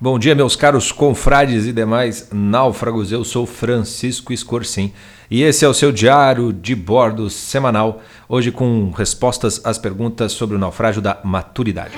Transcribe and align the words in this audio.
Bom 0.00 0.16
dia, 0.16 0.32
meus 0.32 0.54
caros 0.54 0.92
confrades 0.92 1.66
e 1.66 1.72
demais 1.72 2.28
náufragos. 2.32 3.10
Eu 3.10 3.24
sou 3.24 3.44
Francisco 3.44 4.32
Escorcim 4.32 4.92
e 5.28 5.42
esse 5.42 5.64
é 5.64 5.68
o 5.68 5.74
seu 5.74 5.90
diário 5.90 6.52
de 6.52 6.72
bordo 6.76 7.28
semanal, 7.28 8.00
hoje 8.28 8.52
com 8.52 8.92
respostas 8.92 9.60
às 9.64 9.76
perguntas 9.76 10.30
sobre 10.30 10.54
o 10.54 10.58
naufrágio 10.58 11.02
da 11.02 11.18
maturidade. 11.24 11.94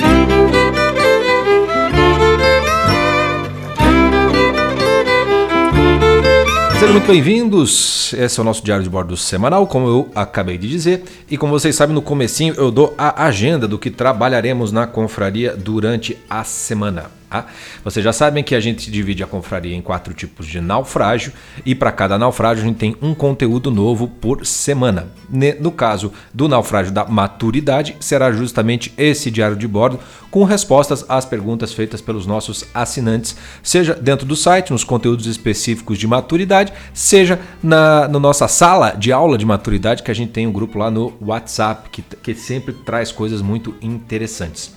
Sejam 6.78 6.94
muito 6.94 7.06
bem-vindos. 7.06 8.14
Esse 8.14 8.40
é 8.40 8.42
o 8.42 8.46
nosso 8.46 8.64
diário 8.64 8.82
de 8.82 8.88
bordo 8.88 9.14
semanal, 9.14 9.66
como 9.66 9.86
eu 9.86 10.10
acabei 10.14 10.56
de 10.56 10.70
dizer, 10.70 11.04
e 11.30 11.36
como 11.36 11.52
vocês 11.52 11.76
sabem, 11.76 11.94
no 11.94 12.00
comecinho 12.00 12.54
eu 12.56 12.70
dou 12.70 12.94
a 12.96 13.26
agenda 13.26 13.68
do 13.68 13.78
que 13.78 13.90
trabalharemos 13.90 14.72
na 14.72 14.86
confraria 14.86 15.54
durante 15.54 16.16
a 16.30 16.42
semana. 16.44 17.19
Tá? 17.30 17.46
Vocês 17.84 18.04
já 18.04 18.12
sabem 18.12 18.42
que 18.42 18.56
a 18.56 18.60
gente 18.60 18.90
divide 18.90 19.22
a 19.22 19.26
confraria 19.26 19.76
em 19.76 19.80
quatro 19.80 20.12
tipos 20.12 20.48
de 20.48 20.60
naufrágio 20.60 21.32
e 21.64 21.76
para 21.76 21.92
cada 21.92 22.18
naufrágio 22.18 22.64
a 22.64 22.66
gente 22.66 22.78
tem 22.78 22.96
um 23.00 23.14
conteúdo 23.14 23.70
novo 23.70 24.08
por 24.08 24.44
semana. 24.44 25.12
No 25.60 25.70
caso 25.70 26.12
do 26.34 26.48
naufrágio 26.48 26.92
da 26.92 27.04
maturidade, 27.04 27.96
será 28.00 28.32
justamente 28.32 28.92
esse 28.98 29.30
diário 29.30 29.56
de 29.56 29.68
bordo 29.68 30.00
com 30.28 30.42
respostas 30.42 31.04
às 31.08 31.24
perguntas 31.24 31.72
feitas 31.72 32.00
pelos 32.00 32.26
nossos 32.26 32.64
assinantes, 32.74 33.36
seja 33.62 33.94
dentro 33.94 34.26
do 34.26 34.34
site, 34.34 34.72
nos 34.72 34.82
conteúdos 34.82 35.26
específicos 35.26 35.98
de 35.98 36.08
maturidade, 36.08 36.72
seja 36.92 37.38
na, 37.62 38.08
na 38.08 38.18
nossa 38.18 38.48
sala 38.48 38.90
de 38.90 39.12
aula 39.12 39.38
de 39.38 39.46
maturidade, 39.46 40.02
que 40.02 40.10
a 40.10 40.14
gente 40.14 40.32
tem 40.32 40.48
um 40.48 40.52
grupo 40.52 40.78
lá 40.78 40.90
no 40.90 41.12
WhatsApp, 41.20 41.90
que, 41.90 42.02
que 42.02 42.34
sempre 42.34 42.72
traz 42.72 43.12
coisas 43.12 43.40
muito 43.40 43.74
interessantes. 43.80 44.72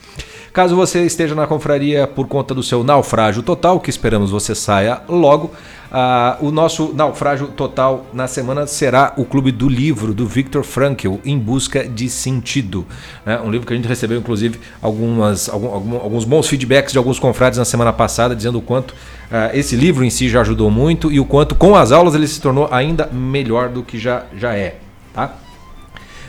Caso 0.54 0.76
você 0.76 1.04
esteja 1.04 1.34
na 1.34 1.48
confraria 1.48 2.06
por 2.06 2.28
conta 2.28 2.54
do 2.54 2.62
seu 2.62 2.84
naufrágio 2.84 3.42
total, 3.42 3.80
que 3.80 3.90
esperamos 3.90 4.30
você 4.30 4.54
saia 4.54 5.02
logo, 5.10 5.48
uh, 5.48 6.46
o 6.46 6.52
nosso 6.52 6.94
naufrágio 6.94 7.48
total 7.48 8.06
na 8.14 8.28
semana 8.28 8.68
será 8.68 9.14
o 9.18 9.26
Clube 9.26 9.52
do 9.52 9.68
Livro 9.68 10.14
do 10.14 10.28
Viktor 10.28 10.64
Frankl, 10.64 11.16
Em 11.26 11.40
Busca 11.40 11.84
de 11.84 12.08
Sentido. 12.08 12.86
Né? 13.26 13.42
Um 13.44 13.50
livro 13.50 13.66
que 13.66 13.74
a 13.74 13.76
gente 13.76 13.88
recebeu, 13.88 14.20
inclusive, 14.20 14.60
algumas, 14.80 15.50
algum, 15.50 15.96
alguns 15.96 16.24
bons 16.24 16.48
feedbacks 16.48 16.92
de 16.92 17.00
alguns 17.00 17.18
confrades 17.18 17.58
na 17.58 17.66
semana 17.66 17.92
passada, 17.92 18.36
dizendo 18.36 18.60
o 18.60 18.62
quanto 18.62 18.92
uh, 18.92 19.50
esse 19.56 19.76
livro 19.76 20.06
em 20.06 20.12
si 20.12 20.30
já 20.30 20.42
ajudou 20.42 20.70
muito 20.70 21.12
e 21.12 21.20
o 21.20 21.26
quanto 21.26 21.56
com 21.56 21.76
as 21.76 21.92
aulas 21.92 22.14
ele 22.14 22.28
se 22.28 22.40
tornou 22.40 22.70
ainda 22.70 23.10
melhor 23.12 23.70
do 23.70 23.82
que 23.82 23.98
já, 23.98 24.26
já 24.38 24.56
é. 24.56 24.76
Tá? 25.16 25.34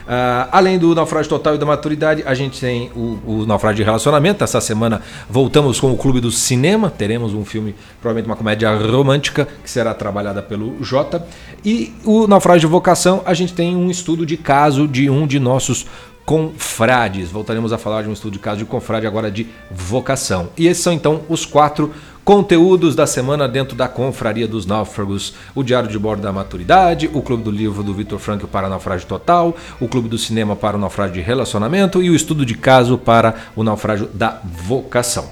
Uh, 0.05 0.47
além 0.51 0.77
do 0.77 0.93
naufrágio 0.93 1.27
total 1.27 1.55
e 1.55 1.57
da 1.57 1.65
maturidade, 1.65 2.23
a 2.25 2.35
gente 2.35 2.59
tem 2.59 2.91
o, 2.95 3.19
o, 3.25 3.45
naufrágio 3.45 3.77
de 3.77 3.83
relacionamento. 3.83 4.43
Essa 4.43 4.61
semana 4.61 5.01
voltamos 5.27 5.79
com 5.79 5.91
o 5.91 5.97
Clube 5.97 6.21
do 6.21 6.29
Cinema. 6.29 6.91
Teremos 6.91 7.33
um 7.33 7.43
filme, 7.43 7.73
provavelmente 7.99 8.29
uma 8.29 8.35
comédia 8.35 8.75
romântica, 8.75 9.47
que 9.63 9.69
será 9.69 9.93
trabalhada 9.95 10.43
pelo 10.43 10.83
Jota. 10.83 11.25
E 11.63 11.93
o 12.03 12.27
naufrágio 12.27 12.67
de 12.67 12.71
vocação, 12.71 13.23
a 13.25 13.33
gente 13.33 13.53
tem 13.53 13.75
um 13.75 13.89
estudo 13.89 14.25
de 14.25 14.37
caso 14.37 14.87
de 14.87 15.09
um 15.09 15.25
de 15.25 15.39
nossos 15.39 15.87
confrades. 16.23 17.31
Voltaremos 17.31 17.73
a 17.73 17.77
falar 17.77 18.03
de 18.03 18.09
um 18.09 18.13
estudo 18.13 18.33
de 18.33 18.39
caso 18.39 18.57
de 18.57 18.65
confrade 18.65 19.07
agora 19.07 19.31
de 19.31 19.47
vocação. 19.71 20.49
E 20.57 20.67
esses 20.67 20.83
são 20.83 20.93
então 20.93 21.21
os 21.29 21.45
quatro 21.45 21.91
Conteúdos 22.25 22.95
da 22.95 23.05
semana 23.05 23.47
dentro 23.47 23.77
da 23.77 23.87
Confraria 23.87 24.47
dos 24.47 24.65
Náufragos, 24.65 25.35
o 25.53 25.61
Diário 25.61 25.87
de 25.87 25.99
Bordo 25.99 26.23
da 26.23 26.33
Maturidade, 26.33 27.07
o 27.13 27.21
Clube 27.21 27.43
do 27.43 27.51
Livro 27.51 27.83
do 27.83 27.93
Vitor 27.93 28.17
Frankl 28.17 28.47
para 28.47 28.67
Naufrágio 28.67 29.07
Total, 29.07 29.55
o 29.79 29.87
Clube 29.87 30.09
do 30.09 30.17
Cinema 30.17 30.55
para 30.55 30.75
o 30.75 30.79
Naufrágio 30.79 31.13
de 31.13 31.21
Relacionamento 31.21 32.01
e 32.01 32.09
o 32.09 32.15
Estudo 32.15 32.43
de 32.43 32.55
Caso 32.55 32.97
para 32.97 33.35
o 33.55 33.63
Naufrágio 33.63 34.09
da 34.11 34.41
Vocação. 34.43 35.29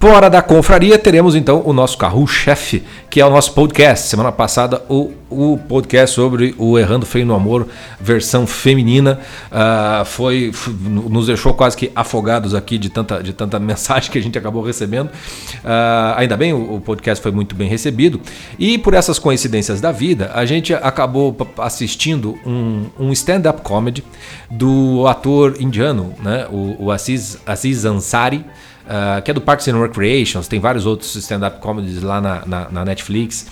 Fora 0.00 0.30
da 0.30 0.40
confraria, 0.40 0.98
teremos 0.98 1.36
então 1.36 1.62
o 1.64 1.72
nosso 1.72 1.98
carro-chefe, 1.98 2.82
que 3.10 3.20
é 3.20 3.26
o 3.26 3.30
nosso 3.30 3.52
podcast. 3.52 4.08
Semana 4.08 4.32
passada, 4.32 4.82
o, 4.88 5.12
o 5.32 5.58
podcast 5.58 6.14
sobre 6.14 6.54
o 6.58 6.78
Errando 6.78 7.06
Feio 7.06 7.26
no 7.26 7.34
Amor, 7.34 7.66
versão 8.00 8.46
feminina, 8.46 9.18
uh, 9.50 10.04
foi 10.04 10.52
nos 10.82 11.26
deixou 11.26 11.54
quase 11.54 11.76
que 11.76 11.90
afogados 11.94 12.54
aqui 12.54 12.78
de 12.78 12.90
tanta, 12.90 13.22
de 13.22 13.32
tanta 13.32 13.58
mensagem 13.60 14.10
que 14.10 14.18
a 14.18 14.22
gente 14.22 14.38
acabou 14.38 14.62
recebendo. 14.62 15.06
Uh, 15.06 16.16
ainda 16.16 16.36
bem, 16.36 16.52
o, 16.52 16.76
o, 16.76 16.80
podcast 16.80 17.22
foi 17.22 17.32
muito 17.32 17.54
bem 17.54 17.68
recebido. 17.68 18.20
E 18.58 18.78
por 18.78 18.94
essas 18.94 19.18
coincidências 19.18 19.80
da 19.80 19.92
vida, 19.92 20.30
a 20.34 20.44
gente 20.44 20.74
acabou 20.74 21.36
assistindo 21.58 22.38
um, 22.46 22.86
um 22.98 23.12
stand-up 23.12 23.62
comedy 23.62 24.04
do 24.50 25.06
ator 25.06 25.56
indiano, 25.60 26.14
né, 26.22 26.46
o, 26.50 26.86
o 26.86 26.90
Aziz, 26.90 27.38
Aziz 27.46 27.84
Ansari. 27.84 28.44
Uh, 28.82 29.22
que 29.22 29.30
é 29.30 29.34
do 29.34 29.40
Parks 29.40 29.68
and 29.68 29.80
Recreations, 29.80 30.48
tem 30.48 30.58
vários 30.58 30.86
outros 30.86 31.14
stand-up 31.14 31.60
comedies 31.60 32.02
lá 32.02 32.20
na, 32.20 32.42
na, 32.44 32.68
na, 32.68 32.84
Netflix. 32.84 33.46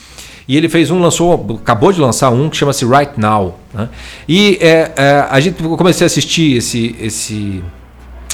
E 0.49 0.57
ele 0.57 0.69
fez 0.69 0.91
um, 0.91 0.99
lançou, 0.99 1.61
acabou 1.71 1.93
de 1.93 2.01
lançar 2.01 2.31
um 2.31 2.51
que 2.51 2.57
chama-se 2.57 2.85
Right 2.85 3.13
Now. 3.17 3.57
Né? 3.73 3.89
E 4.29 4.59
é, 4.61 4.93
é, 4.97 5.27
a 5.31 5.39
gente 5.39 5.63
comecei 5.63 6.05
a 6.05 6.09
assistir 6.09 6.57
esse, 6.57 6.97
esse 7.01 7.63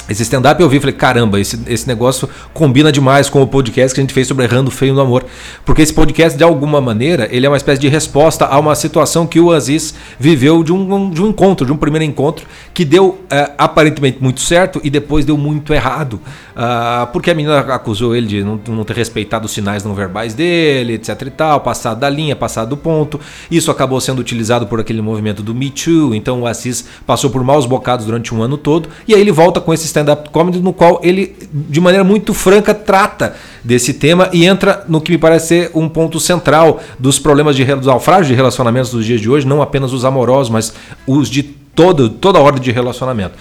esse 0.09 0.23
stand-up 0.23 0.61
eu 0.61 0.69
vi 0.69 0.77
e 0.77 0.79
falei, 0.79 0.95
caramba, 0.95 1.39
esse, 1.39 1.59
esse 1.67 1.87
negócio 1.87 2.29
combina 2.53 2.91
demais 2.91 3.29
com 3.29 3.41
o 3.41 3.47
podcast 3.47 3.93
que 3.93 3.99
a 3.99 4.03
gente 4.03 4.13
fez 4.13 4.27
sobre 4.27 4.45
Errando 4.45 4.71
Feio 4.71 4.93
no 4.93 5.01
Amor. 5.01 5.25
Porque 5.65 5.81
esse 5.81 5.93
podcast, 5.93 6.37
de 6.37 6.43
alguma 6.43 6.79
maneira, 6.79 7.27
ele 7.31 7.45
é 7.45 7.49
uma 7.49 7.57
espécie 7.57 7.81
de 7.81 7.87
resposta 7.87 8.45
a 8.45 8.57
uma 8.59 8.75
situação 8.75 9.27
que 9.27 9.39
o 9.39 9.51
Aziz 9.51 9.93
viveu 10.19 10.63
de 10.63 10.71
um, 10.71 11.09
de 11.09 11.21
um 11.21 11.27
encontro, 11.27 11.65
de 11.65 11.71
um 11.71 11.77
primeiro 11.77 12.05
encontro, 12.05 12.45
que 12.73 12.85
deu 12.85 13.19
é, 13.29 13.51
aparentemente 13.57 14.17
muito 14.21 14.39
certo 14.39 14.79
e 14.83 14.89
depois 14.89 15.25
deu 15.25 15.37
muito 15.37 15.73
errado. 15.73 16.21
Uh, 16.55 17.05
porque 17.13 17.29
a 17.29 17.35
menina 17.35 17.59
acusou 17.59 18.15
ele 18.15 18.25
de 18.25 18.43
não, 18.43 18.59
não 18.69 18.83
ter 18.83 18.95
respeitado 18.95 19.45
os 19.45 19.51
sinais 19.51 19.83
não 19.83 19.93
verbais 19.93 20.33
dele, 20.33 20.93
etc 20.93 21.21
e 21.21 21.29
tal, 21.29 21.59
passado 21.59 21.99
da 21.99 22.09
linha, 22.09 22.35
passado 22.35 22.69
do 22.69 22.77
ponto. 22.77 23.19
Isso 23.51 23.69
acabou 23.69 24.01
sendo 24.01 24.19
utilizado 24.19 24.65
por 24.65 24.79
aquele 24.79 25.01
movimento 25.01 25.43
do 25.43 25.53
Me 25.53 25.69
Too, 25.69 26.15
então 26.15 26.41
o 26.41 26.47
Aziz 26.47 26.85
passou 27.05 27.29
por 27.29 27.43
maus 27.43 27.65
bocados 27.65 28.05
durante 28.05 28.33
um 28.33 28.41
ano 28.41 28.57
todo, 28.57 28.89
e 29.07 29.13
aí 29.13 29.21
ele 29.21 29.31
volta 29.31 29.61
com 29.61 29.73
esse 29.73 29.85
stand-up 29.97 30.29
comedy 30.29 30.59
no 30.59 30.73
qual 30.73 30.99
ele, 31.03 31.35
de 31.51 31.81
maneira 31.81 32.03
muito 32.03 32.33
franca, 32.33 32.73
trata 32.73 33.35
desse 33.63 33.93
tema 33.93 34.29
e 34.31 34.45
entra 34.45 34.83
no 34.87 35.01
que 35.01 35.11
me 35.11 35.17
parece 35.17 35.47
ser 35.47 35.71
um 35.73 35.89
ponto 35.89 36.19
central 36.19 36.79
dos 36.99 37.19
problemas 37.19 37.55
de 37.55 37.65
dos 37.65 37.87
naufrágios 37.87 38.27
de 38.27 38.33
relacionamentos 38.33 38.91
dos 38.91 39.05
dias 39.05 39.19
de 39.19 39.29
hoje, 39.29 39.45
não 39.45 39.61
apenas 39.61 39.91
os 39.91 40.05
amorosos, 40.05 40.49
mas 40.49 40.73
os 41.05 41.29
de 41.29 41.43
todo, 41.43 42.09
toda 42.09 42.39
ordem 42.39 42.61
de 42.61 42.71
relacionamento. 42.71 43.33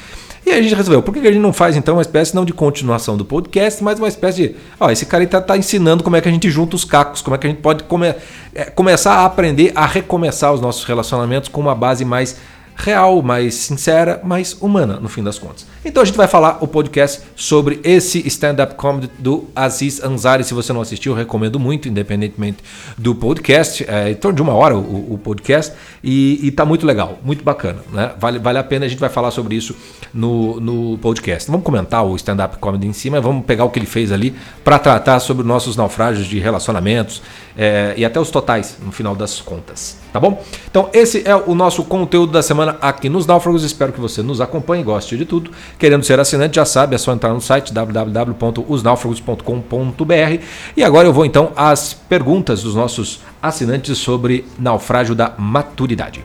E 0.45 0.51
a 0.53 0.63
gente 0.63 0.75
resolveu, 0.77 1.03
por 1.03 1.13
que 1.13 1.19
a 1.19 1.33
gente 1.33 1.41
não 1.41 1.53
faz 1.53 1.77
então 1.77 1.97
uma 1.97 2.03
espécie 2.03 2.35
não 2.35 2.45
de 2.45 2.53
continuação 2.53 3.17
do 3.17 3.25
podcast, 3.25 3.83
mas 3.83 3.99
uma 3.99 4.07
espécie 4.07 4.49
de, 4.49 4.57
ó, 4.79 4.89
esse 4.91 5.05
cara 5.05 5.25
está 5.25 5.41
tá 5.41 5.57
ensinando 5.59 6.05
como 6.05 6.15
é 6.15 6.21
que 6.21 6.29
a 6.29 6.33
gente 6.33 6.49
junta 6.49 6.77
os 6.77 6.85
cacos, 6.85 7.21
como 7.21 7.35
é 7.35 7.39
que 7.39 7.49
a 7.49 7.51
gente 7.51 7.61
pode 7.61 7.83
come, 7.85 8.15
é, 8.55 8.65
começar 8.67 9.15
a 9.15 9.25
aprender 9.25 9.73
a 9.75 9.85
recomeçar 9.85 10.53
os 10.53 10.61
nossos 10.61 10.85
relacionamentos 10.85 11.49
com 11.49 11.61
uma 11.61 11.75
base 11.75 12.05
mais 12.05 12.37
real, 12.77 13.23
mais 13.23 13.55
sincera, 13.55 14.21
mais 14.23 14.57
humana, 14.61 15.01
no 15.01 15.09
fim 15.09 15.25
das 15.25 15.39
contas. 15.39 15.67
Então 15.87 16.03
a 16.03 16.05
gente 16.05 16.17
vai 16.17 16.27
falar 16.27 16.59
o 16.61 16.67
podcast 16.67 17.23
sobre 17.37 17.79
esse 17.85 18.27
stand-up 18.27 18.75
comedy 18.75 19.09
do 19.21 19.45
Aziz 19.55 20.03
Ansari. 20.03 20.43
Se 20.43 20.53
você 20.53 20.73
não 20.73 20.81
assistiu, 20.81 21.15
recomendo 21.15 21.61
muito, 21.61 21.89
independentemente 21.89 22.59
do 22.99 23.15
podcast. 23.15 23.87
É 23.89 24.11
em 24.11 24.17
torno 24.17 24.35
de 24.35 24.43
uma 24.43 24.53
hora 24.53 24.77
o, 24.77 25.15
o 25.15 25.17
podcast 25.17 25.73
e, 26.03 26.41
e 26.43 26.51
tá 26.51 26.65
muito 26.65 26.85
legal, 26.85 27.21
muito 27.23 27.45
bacana. 27.45 27.79
Né? 27.93 28.11
Vale, 28.19 28.41
vale 28.41 28.59
a 28.59 28.65
pena, 28.65 28.85
a 28.85 28.89
gente 28.89 28.99
vai 28.99 29.09
falar 29.09 29.31
sobre 29.31 29.55
isso 29.55 29.77
no, 30.13 30.59
no 30.59 30.99
podcast. 30.99 31.49
Vamos 31.49 31.65
comentar 31.65 32.05
o 32.05 32.17
stand-up 32.17 32.59
comedy 32.59 32.89
em 32.89 32.93
cima, 32.93 33.21
vamos 33.21 33.47
pegar 33.47 33.65
o 33.65 33.71
que 33.71 33.79
ele 33.79 33.87
fez 33.87 34.11
ali 34.11 34.35
para 34.65 34.81
tratar 34.81 35.21
sobre 35.21 35.47
nossos 35.47 35.77
naufrágios 35.77 36.27
de 36.27 36.41
relacionamentos 36.41 37.23
é, 37.57 37.95
e 37.97 38.05
até 38.05 38.19
os 38.19 38.31
totais, 38.31 38.77
no 38.85 38.91
final 38.91 39.15
das 39.15 39.41
contas. 39.41 39.99
Tá 40.13 40.21
bom? 40.21 40.43
Então, 40.71 40.89
esse 40.95 41.23
é 41.29 41.37
o 41.37 41.55
nosso 41.55 41.85
conteúdo 41.85 42.33
da 42.33 42.43
semana 42.43 42.79
aqui 42.81 43.09
nos 43.09 43.27
Náufragos. 43.27 43.63
Espero 43.65 43.93
que 43.93 44.01
você 44.01 44.23
nos 44.23 44.41
acompanhe, 44.41 44.83
goste 44.83 45.15
de 45.17 45.27
tudo. 45.27 45.51
Querendo 45.79 46.05
ser 46.05 46.19
assinante, 46.19 46.57
já 46.57 46.65
sabe, 46.65 46.95
é 46.95 46.99
só 46.99 47.13
entrar 47.13 47.35
no 47.35 47.41
site 47.41 47.71
www.osnaufragos.com.br. 47.73 50.43
E 50.77 50.83
agora 50.83 51.07
eu 51.07 51.13
vou 51.13 51.25
então 51.27 51.53
às 51.55 51.93
perguntas 51.93 52.63
dos 52.63 52.75
nossos 52.75 53.21
assinantes 53.43 53.99
sobre 53.99 54.47
naufrágio 54.59 55.15
da 55.15 55.35
maturidade. 55.37 56.25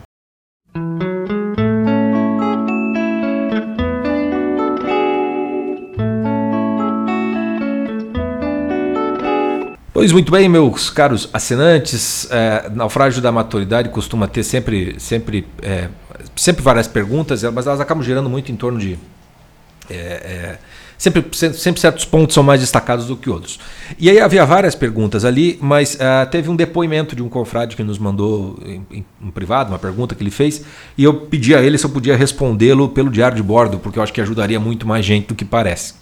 Pois 9.94 10.14
muito 10.14 10.32
bem, 10.32 10.48
meus 10.48 10.90
caros 10.90 11.30
assinantes, 11.34 12.26
é, 12.32 12.70
naufrágio 12.74 13.22
da 13.22 13.32
maturidade 13.32 13.90
costuma 13.90 14.28
ter 14.28 14.44
sempre, 14.44 14.96
sempre, 14.98 15.46
é, 15.62 15.90
sempre 16.36 16.64
várias 16.64 16.88
perguntas, 16.88 17.44
mas 17.44 17.68
elas 17.68 17.80
acabam 17.80 18.02
gerando 18.02 18.28
muito 18.30 18.52
em 18.52 18.56
torno 18.56 18.80
de 18.80 18.98
é, 19.90 19.96
é 19.96 20.60
sempre, 21.02 21.26
sempre 21.34 21.82
certos 21.82 22.06
pontos 22.06 22.36
são 22.36 22.44
mais 22.44 22.62
destacados 22.62 23.08
do 23.08 23.18
que 23.18 23.28
outros. 23.28 23.60
E 23.98 24.08
aí 24.08 24.20
havia 24.20 24.46
várias 24.46 24.76
perguntas 24.76 25.26
ali, 25.26 25.58
mas 25.60 25.96
uh, 25.96 26.30
teve 26.30 26.48
um 26.48 26.56
depoimento 26.56 27.16
de 27.16 27.24
um 27.24 27.30
confrade 27.30 27.76
que 27.76 27.84
nos 27.84 27.98
mandou 27.98 28.60
em, 28.64 28.86
em, 28.92 29.06
em, 29.24 29.32
privado, 29.32 29.72
uma 29.72 29.80
pergunta 29.80 30.14
que 30.14 30.22
ele 30.22 30.30
fez, 30.30 30.64
e 30.96 31.04
eu 31.04 31.14
pedi 31.14 31.56
a 31.56 31.62
ele 31.62 31.78
se 31.80 31.86
eu 31.86 31.90
podia 31.90 32.16
respondê-lo 32.16 32.90
pelo 32.90 33.10
diário 33.10 33.36
de 33.36 33.42
bordo, 33.42 33.80
porque 33.80 33.98
eu 33.98 34.04
acho 34.04 34.14
que 34.14 34.22
ajudaria 34.22 34.60
muito 34.60 34.88
mais 34.88 35.04
gente 35.04 35.28
do 35.28 35.34
que 35.34 35.44
parece. 35.44 35.96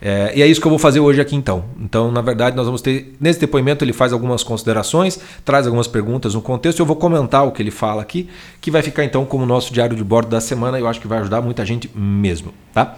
É, 0.00 0.32
e 0.36 0.42
é 0.42 0.46
isso 0.46 0.60
que 0.60 0.66
eu 0.66 0.70
vou 0.70 0.78
fazer 0.78 1.00
hoje 1.00 1.20
aqui 1.20 1.34
então. 1.34 1.64
Então, 1.80 2.10
na 2.12 2.20
verdade, 2.20 2.56
nós 2.56 2.66
vamos 2.66 2.80
ter. 2.80 3.16
Nesse 3.20 3.40
depoimento, 3.40 3.84
ele 3.84 3.92
faz 3.92 4.12
algumas 4.12 4.42
considerações, 4.42 5.18
traz 5.44 5.66
algumas 5.66 5.86
perguntas 5.86 6.34
no 6.34 6.42
contexto. 6.42 6.78
Eu 6.80 6.86
vou 6.86 6.96
comentar 6.96 7.46
o 7.46 7.52
que 7.52 7.62
ele 7.62 7.70
fala 7.70 8.02
aqui, 8.02 8.28
que 8.60 8.70
vai 8.70 8.82
ficar 8.82 9.04
então 9.04 9.24
como 9.24 9.44
nosso 9.44 9.72
diário 9.72 9.96
de 9.96 10.04
bordo 10.04 10.28
da 10.28 10.40
semana. 10.40 10.78
Eu 10.78 10.86
acho 10.86 11.00
que 11.00 11.08
vai 11.08 11.18
ajudar 11.18 11.40
muita 11.40 11.64
gente 11.66 11.90
mesmo. 11.94 12.54
tá? 12.72 12.96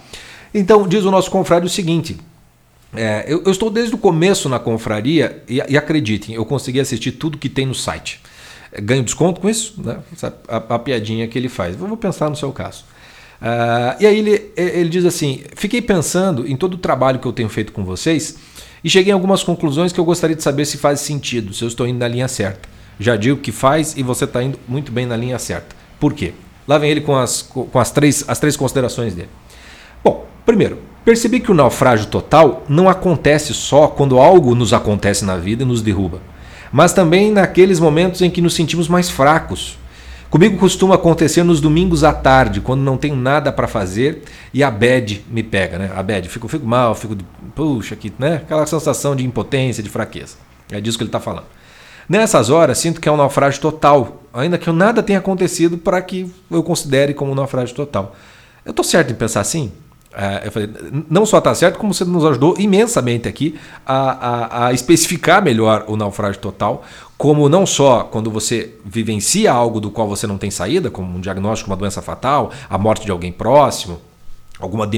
Então, 0.52 0.87
diz 0.87 1.05
o 1.05 1.11
nosso 1.11 1.31
confrade 1.31 1.67
o 1.67 1.70
seguinte. 1.70 2.19
É, 2.94 3.25
eu, 3.29 3.43
eu, 3.44 3.53
estou 3.53 3.70
desde 3.70 3.94
o 3.94 3.99
começo 3.99 4.49
na 4.49 4.58
confraria 4.58 5.44
e, 5.49 5.62
e 5.69 5.79
acreditem, 5.79 6.35
eu 6.35 6.44
consegui 6.44 6.81
assistir 6.81 7.12
tudo 7.12 7.38
que 7.38 7.49
tem 7.49 7.64
no 7.64 7.75
site. 7.75 8.20
Ganho 8.82 9.03
desconto 9.03 9.41
com 9.41 9.49
isso? 9.49 9.81
Né? 9.82 9.99
A, 10.49 10.56
a, 10.56 10.79
piadinha 10.79 11.26
que 11.26 11.38
ele 11.38 11.49
faz. 11.49 11.75
Vamos 11.76 11.99
pensar 11.99 12.29
no 12.29 12.37
seu 12.37 12.53
caso. 12.53 12.85
Uh, 13.40 13.96
e 13.98 14.06
aí 14.06 14.19
ele, 14.19 14.52
ele 14.56 14.88
diz 14.88 15.04
assim: 15.04 15.42
fiquei 15.54 15.81
pensando 15.81 16.46
em 16.46 16.56
todo 16.56 16.75
o 16.75 16.78
trabalho 16.78 17.19
que 17.19 17.26
eu 17.26 17.32
tenho 17.32 17.48
feito 17.48 17.72
com 17.72 17.84
vocês 17.84 18.37
e 18.84 18.90
cheguei 18.90 19.12
a 19.12 19.16
algumas 19.16 19.42
conclusões 19.42 19.92
que 19.92 19.98
eu 19.98 20.04
gostaria 20.04 20.37
de 20.37 20.42
saber 20.42 20.64
se 20.66 20.76
faz 20.76 21.00
sentido, 21.00 21.52
se 21.52 21.64
eu 21.64 21.69
estou 21.69 21.87
indo 21.87 21.98
na 21.98 22.08
linha 22.08 22.28
certa. 22.28 22.69
Já 22.98 23.16
digo 23.16 23.38
que 23.38 23.50
faz 23.50 23.96
e 23.96 24.02
você 24.02 24.25
está 24.25 24.42
indo 24.42 24.58
muito 24.69 24.92
bem 24.92 25.06
na 25.06 25.16
linha 25.16 25.38
certa. 25.38 25.75
Por 25.98 26.12
quê? 26.12 26.34
Lá 26.69 26.78
vem 26.78 26.90
ele 26.90 27.00
com 27.00 27.16
as, 27.16 27.42
com 27.42 27.78
as, 27.78 27.90
três, 27.90 28.25
as 28.28 28.38
três 28.38 28.56
considerações 28.56 29.14
dele. 29.14 29.31
Bom, 30.04 30.26
primeiro, 30.44 30.78
percebi 31.04 31.40
que 31.40 31.50
o 31.50 31.54
naufrágio 31.54 32.06
total 32.06 32.64
não 32.69 32.88
acontece 32.88 33.54
só 33.54 33.88
quando 33.88 34.19
algo 34.19 34.54
nos 34.54 34.72
acontece 34.72 35.25
na 35.25 35.36
vida 35.36 35.62
e 35.62 35.66
nos 35.66 35.82
derruba, 35.82 36.20
mas 36.70 36.93
também 36.93 37.32
naqueles 37.32 37.81
momentos 37.81 38.22
em 38.22 38.31
que 38.31 38.43
nos 38.43 38.54
sentimos 38.54 38.86
mais 38.86 39.10
fracos, 39.10 39.78
Comigo 40.31 40.56
costuma 40.59 40.94
acontecer 40.94 41.43
nos 41.43 41.61
domingos 41.61 42.05
à 42.05 42.12
tarde, 42.12 42.61
quando 42.61 42.82
não 42.82 42.97
tenho 42.97 43.17
nada 43.17 43.50
para 43.50 43.67
fazer 43.67 44.23
e 44.55 44.62
a 44.62 44.71
bad 44.71 45.25
me 45.29 45.43
pega, 45.43 45.77
né? 45.77 45.91
A 45.93 46.00
bad, 46.05 46.29
fico, 46.29 46.47
fico 46.47 46.65
mal, 46.65 46.94
fico, 46.94 47.17
puxa, 47.53 47.94
aqui, 47.94 48.12
né? 48.17 48.37
Aquela 48.37 48.65
sensação 48.65 49.17
de 49.17 49.27
impotência, 49.27 49.82
de 49.82 49.88
fraqueza. 49.91 50.37
É 50.71 50.81
disso 50.81 50.97
que 50.97 51.03
ele 51.03 51.09
está 51.09 51.19
falando. 51.19 51.47
Nessas 52.09 52.49
horas, 52.49 52.79
sinto 52.79 53.00
que 53.00 53.09
é 53.09 53.12
um 53.12 53.17
naufrágio 53.17 53.61
total, 53.61 54.23
ainda 54.32 54.56
que 54.56 54.71
nada 54.71 55.03
tenha 55.03 55.19
acontecido 55.19 55.77
para 55.77 56.00
que 56.00 56.32
eu 56.49 56.62
considere 56.62 57.12
como 57.12 57.32
um 57.32 57.35
naufrágio 57.35 57.75
total. 57.75 58.15
Eu 58.65 58.71
estou 58.71 58.85
certo 58.85 59.11
em 59.11 59.17
pensar 59.17 59.41
assim? 59.41 59.73
É, 60.12 60.46
eu 60.46 60.50
falei, 60.52 60.68
não 61.08 61.24
só 61.24 61.38
está 61.38 61.54
certo, 61.54 61.78
como 61.78 61.94
você 61.94 62.04
nos 62.04 62.24
ajudou 62.24 62.56
imensamente 62.58 63.28
aqui 63.28 63.58
a, 63.86 63.94
a, 63.94 64.66
a, 64.66 64.72
especificar 64.72 65.42
melhor 65.42 65.84
o 65.86 65.96
naufrágio 65.96 66.40
total, 66.40 66.82
como 67.16 67.48
não 67.48 67.64
só 67.64 68.02
quando 68.02 68.28
você 68.28 68.74
vivencia 68.84 69.52
algo 69.52 69.80
do 69.80 69.90
qual 69.90 70.08
você 70.08 70.26
não 70.26 70.36
tem 70.36 70.50
saída, 70.50 70.90
como 70.90 71.16
um 71.16 71.20
diagnóstico, 71.20 71.70
uma 71.70 71.76
doença 71.76 72.02
fatal, 72.02 72.50
a 72.68 72.76
morte 72.76 73.04
de 73.04 73.12
alguém 73.12 73.30
próximo, 73.30 74.00
alguma 74.60 74.88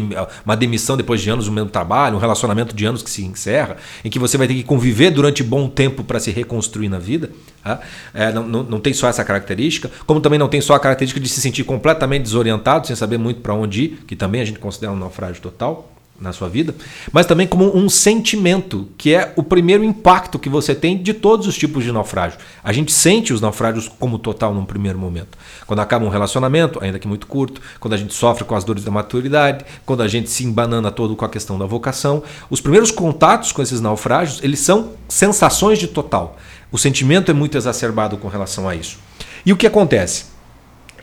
uma 0.44 0.56
demissão 0.56 0.96
depois 0.96 1.20
de 1.20 1.30
anos 1.30 1.46
do 1.46 1.52
mesmo 1.52 1.70
trabalho, 1.70 2.16
um 2.16 2.20
relacionamento 2.20 2.74
de 2.74 2.84
anos 2.84 3.02
que 3.02 3.10
se 3.10 3.24
encerra, 3.24 3.76
em 4.04 4.10
que 4.10 4.18
você 4.18 4.36
vai 4.36 4.46
ter 4.46 4.54
que 4.54 4.62
conviver 4.62 5.10
durante 5.10 5.42
bom 5.42 5.68
tempo 5.68 6.02
para 6.02 6.18
se 6.18 6.30
reconstruir 6.30 6.88
na 6.88 6.98
vida. 6.98 7.30
Tá? 7.62 7.80
É, 8.12 8.32
não, 8.32 8.46
não, 8.46 8.62
não, 8.62 8.80
tem 8.80 8.92
só 8.92 9.08
essa 9.08 9.24
característica, 9.24 9.90
como 10.06 10.20
também 10.20 10.38
não 10.38 10.48
tem 10.48 10.60
só 10.60 10.74
a 10.74 10.80
característica 10.80 11.20
de 11.20 11.28
se 11.28 11.40
sentir 11.40 11.64
completamente 11.64 12.22
desorientado, 12.22 12.86
sem 12.86 12.96
saber 12.96 13.18
muito 13.18 13.40
para 13.40 13.54
onde 13.54 13.82
ir, 13.82 14.04
que 14.06 14.16
também 14.16 14.40
a 14.40 14.44
gente 14.44 14.58
considera 14.58 14.92
um 14.92 14.96
naufrágio 14.96 15.40
total 15.40 15.91
na 16.22 16.32
sua 16.32 16.48
vida, 16.48 16.74
mas 17.12 17.26
também 17.26 17.46
como 17.46 17.76
um 17.76 17.88
sentimento, 17.88 18.88
que 18.96 19.14
é 19.14 19.32
o 19.36 19.42
primeiro 19.42 19.84
impacto 19.84 20.38
que 20.38 20.48
você 20.48 20.74
tem 20.74 20.96
de 21.02 21.12
todos 21.12 21.46
os 21.46 21.56
tipos 21.56 21.84
de 21.84 21.92
naufrágio. 21.92 22.38
A 22.62 22.72
gente 22.72 22.92
sente 22.92 23.32
os 23.32 23.40
naufrágios 23.40 23.88
como 23.88 24.18
total 24.18 24.54
num 24.54 24.64
primeiro 24.64 24.98
momento. 24.98 25.36
Quando 25.66 25.80
acaba 25.80 26.04
um 26.04 26.08
relacionamento, 26.08 26.78
ainda 26.82 26.98
que 26.98 27.08
muito 27.08 27.26
curto, 27.26 27.60
quando 27.80 27.94
a 27.94 27.96
gente 27.96 28.14
sofre 28.14 28.44
com 28.44 28.54
as 28.54 28.64
dores 28.64 28.84
da 28.84 28.90
maturidade, 28.90 29.64
quando 29.84 30.02
a 30.02 30.08
gente 30.08 30.30
se 30.30 30.44
embanana 30.44 30.90
todo 30.90 31.16
com 31.16 31.24
a 31.24 31.28
questão 31.28 31.58
da 31.58 31.66
vocação, 31.66 32.22
os 32.48 32.60
primeiros 32.60 32.90
contatos 32.90 33.52
com 33.52 33.60
esses 33.60 33.80
naufrágios, 33.80 34.42
eles 34.42 34.60
são 34.60 34.92
sensações 35.08 35.78
de 35.78 35.88
total. 35.88 36.38
O 36.70 36.78
sentimento 36.78 37.30
é 37.30 37.34
muito 37.34 37.58
exacerbado 37.58 38.16
com 38.16 38.28
relação 38.28 38.68
a 38.68 38.74
isso. 38.74 38.98
E 39.44 39.52
o 39.52 39.56
que 39.56 39.66
acontece? 39.66 40.31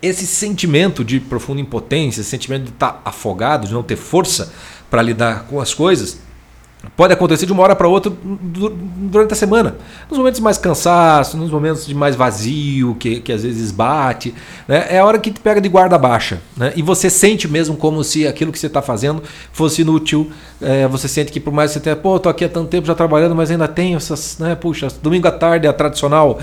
Esse 0.01 0.25
sentimento 0.25 1.04
de 1.04 1.19
profunda 1.19 1.60
impotência, 1.60 2.22
esse 2.22 2.30
sentimento 2.30 2.63
de 2.63 2.69
estar 2.69 3.01
afogado, 3.04 3.68
de 3.68 3.74
não 3.74 3.84
ter 3.84 3.98
força, 3.98 4.54
para 4.90 5.01
lidar 5.01 5.44
com 5.44 5.60
as 5.60 5.74
coisas, 5.74 6.19
pode 6.96 7.14
acontecer 7.14 7.46
de 7.46 7.52
uma 7.52 7.62
hora 7.62 7.76
para 7.76 7.88
outra 7.88 8.12
durante 8.24 9.34
a 9.34 9.36
semana. 9.36 9.76
Nos 10.10 10.18
momentos 10.18 10.40
de 10.40 10.44
mais 10.44 10.58
cansaço, 10.58 11.38
nos 11.38 11.52
momentos 11.52 11.86
de 11.86 11.94
mais 11.94 12.16
vazio, 12.16 12.96
que, 12.96 13.20
que 13.20 13.34
às 13.34 13.44
vezes 13.44 13.72
bate, 13.72 14.34
né? 14.68 14.88
é 14.90 15.00
a 15.00 15.06
hora 15.06 15.20
que 15.20 15.31
te 15.31 15.40
pega 15.40 15.60
de 15.60 15.68
guarda 15.68 15.98
baixa. 15.98 16.42
Né? 16.56 16.72
E 16.76 16.81
você 16.81 17.10
sente 17.10 17.48
mesmo 17.48 17.76
como 17.76 18.04
se 18.04 18.26
aquilo 18.26 18.52
que 18.52 18.60
você 18.60 18.68
está 18.68 18.81
fazendo 18.81 19.22
fosse 19.52 19.81
inútil. 19.81 20.31
É, 20.62 20.88
você 20.88 21.08
sente 21.08 21.31
que 21.31 21.40
por 21.40 21.54
mais 21.54 21.72
que 21.72 21.76
você 21.76 21.80
tenha, 21.80 21.96
pô, 21.96 22.20
tô 22.20 22.30
aqui 22.30 22.46
há 22.46 22.50
tanto 22.50 22.68
tempo 22.68 22.86
já 22.88 22.96
trabalhando, 22.96 23.36
mas 23.36 23.52
ainda 23.52 23.68
tenho 23.68 23.98
essas, 23.98 24.38
né? 24.40 24.56
Puxa, 24.56 24.88
domingo 25.02 25.28
à 25.28 25.31
tarde 25.31 25.68
é 25.68 25.70
a 25.70 25.74
tradicional 25.74 26.40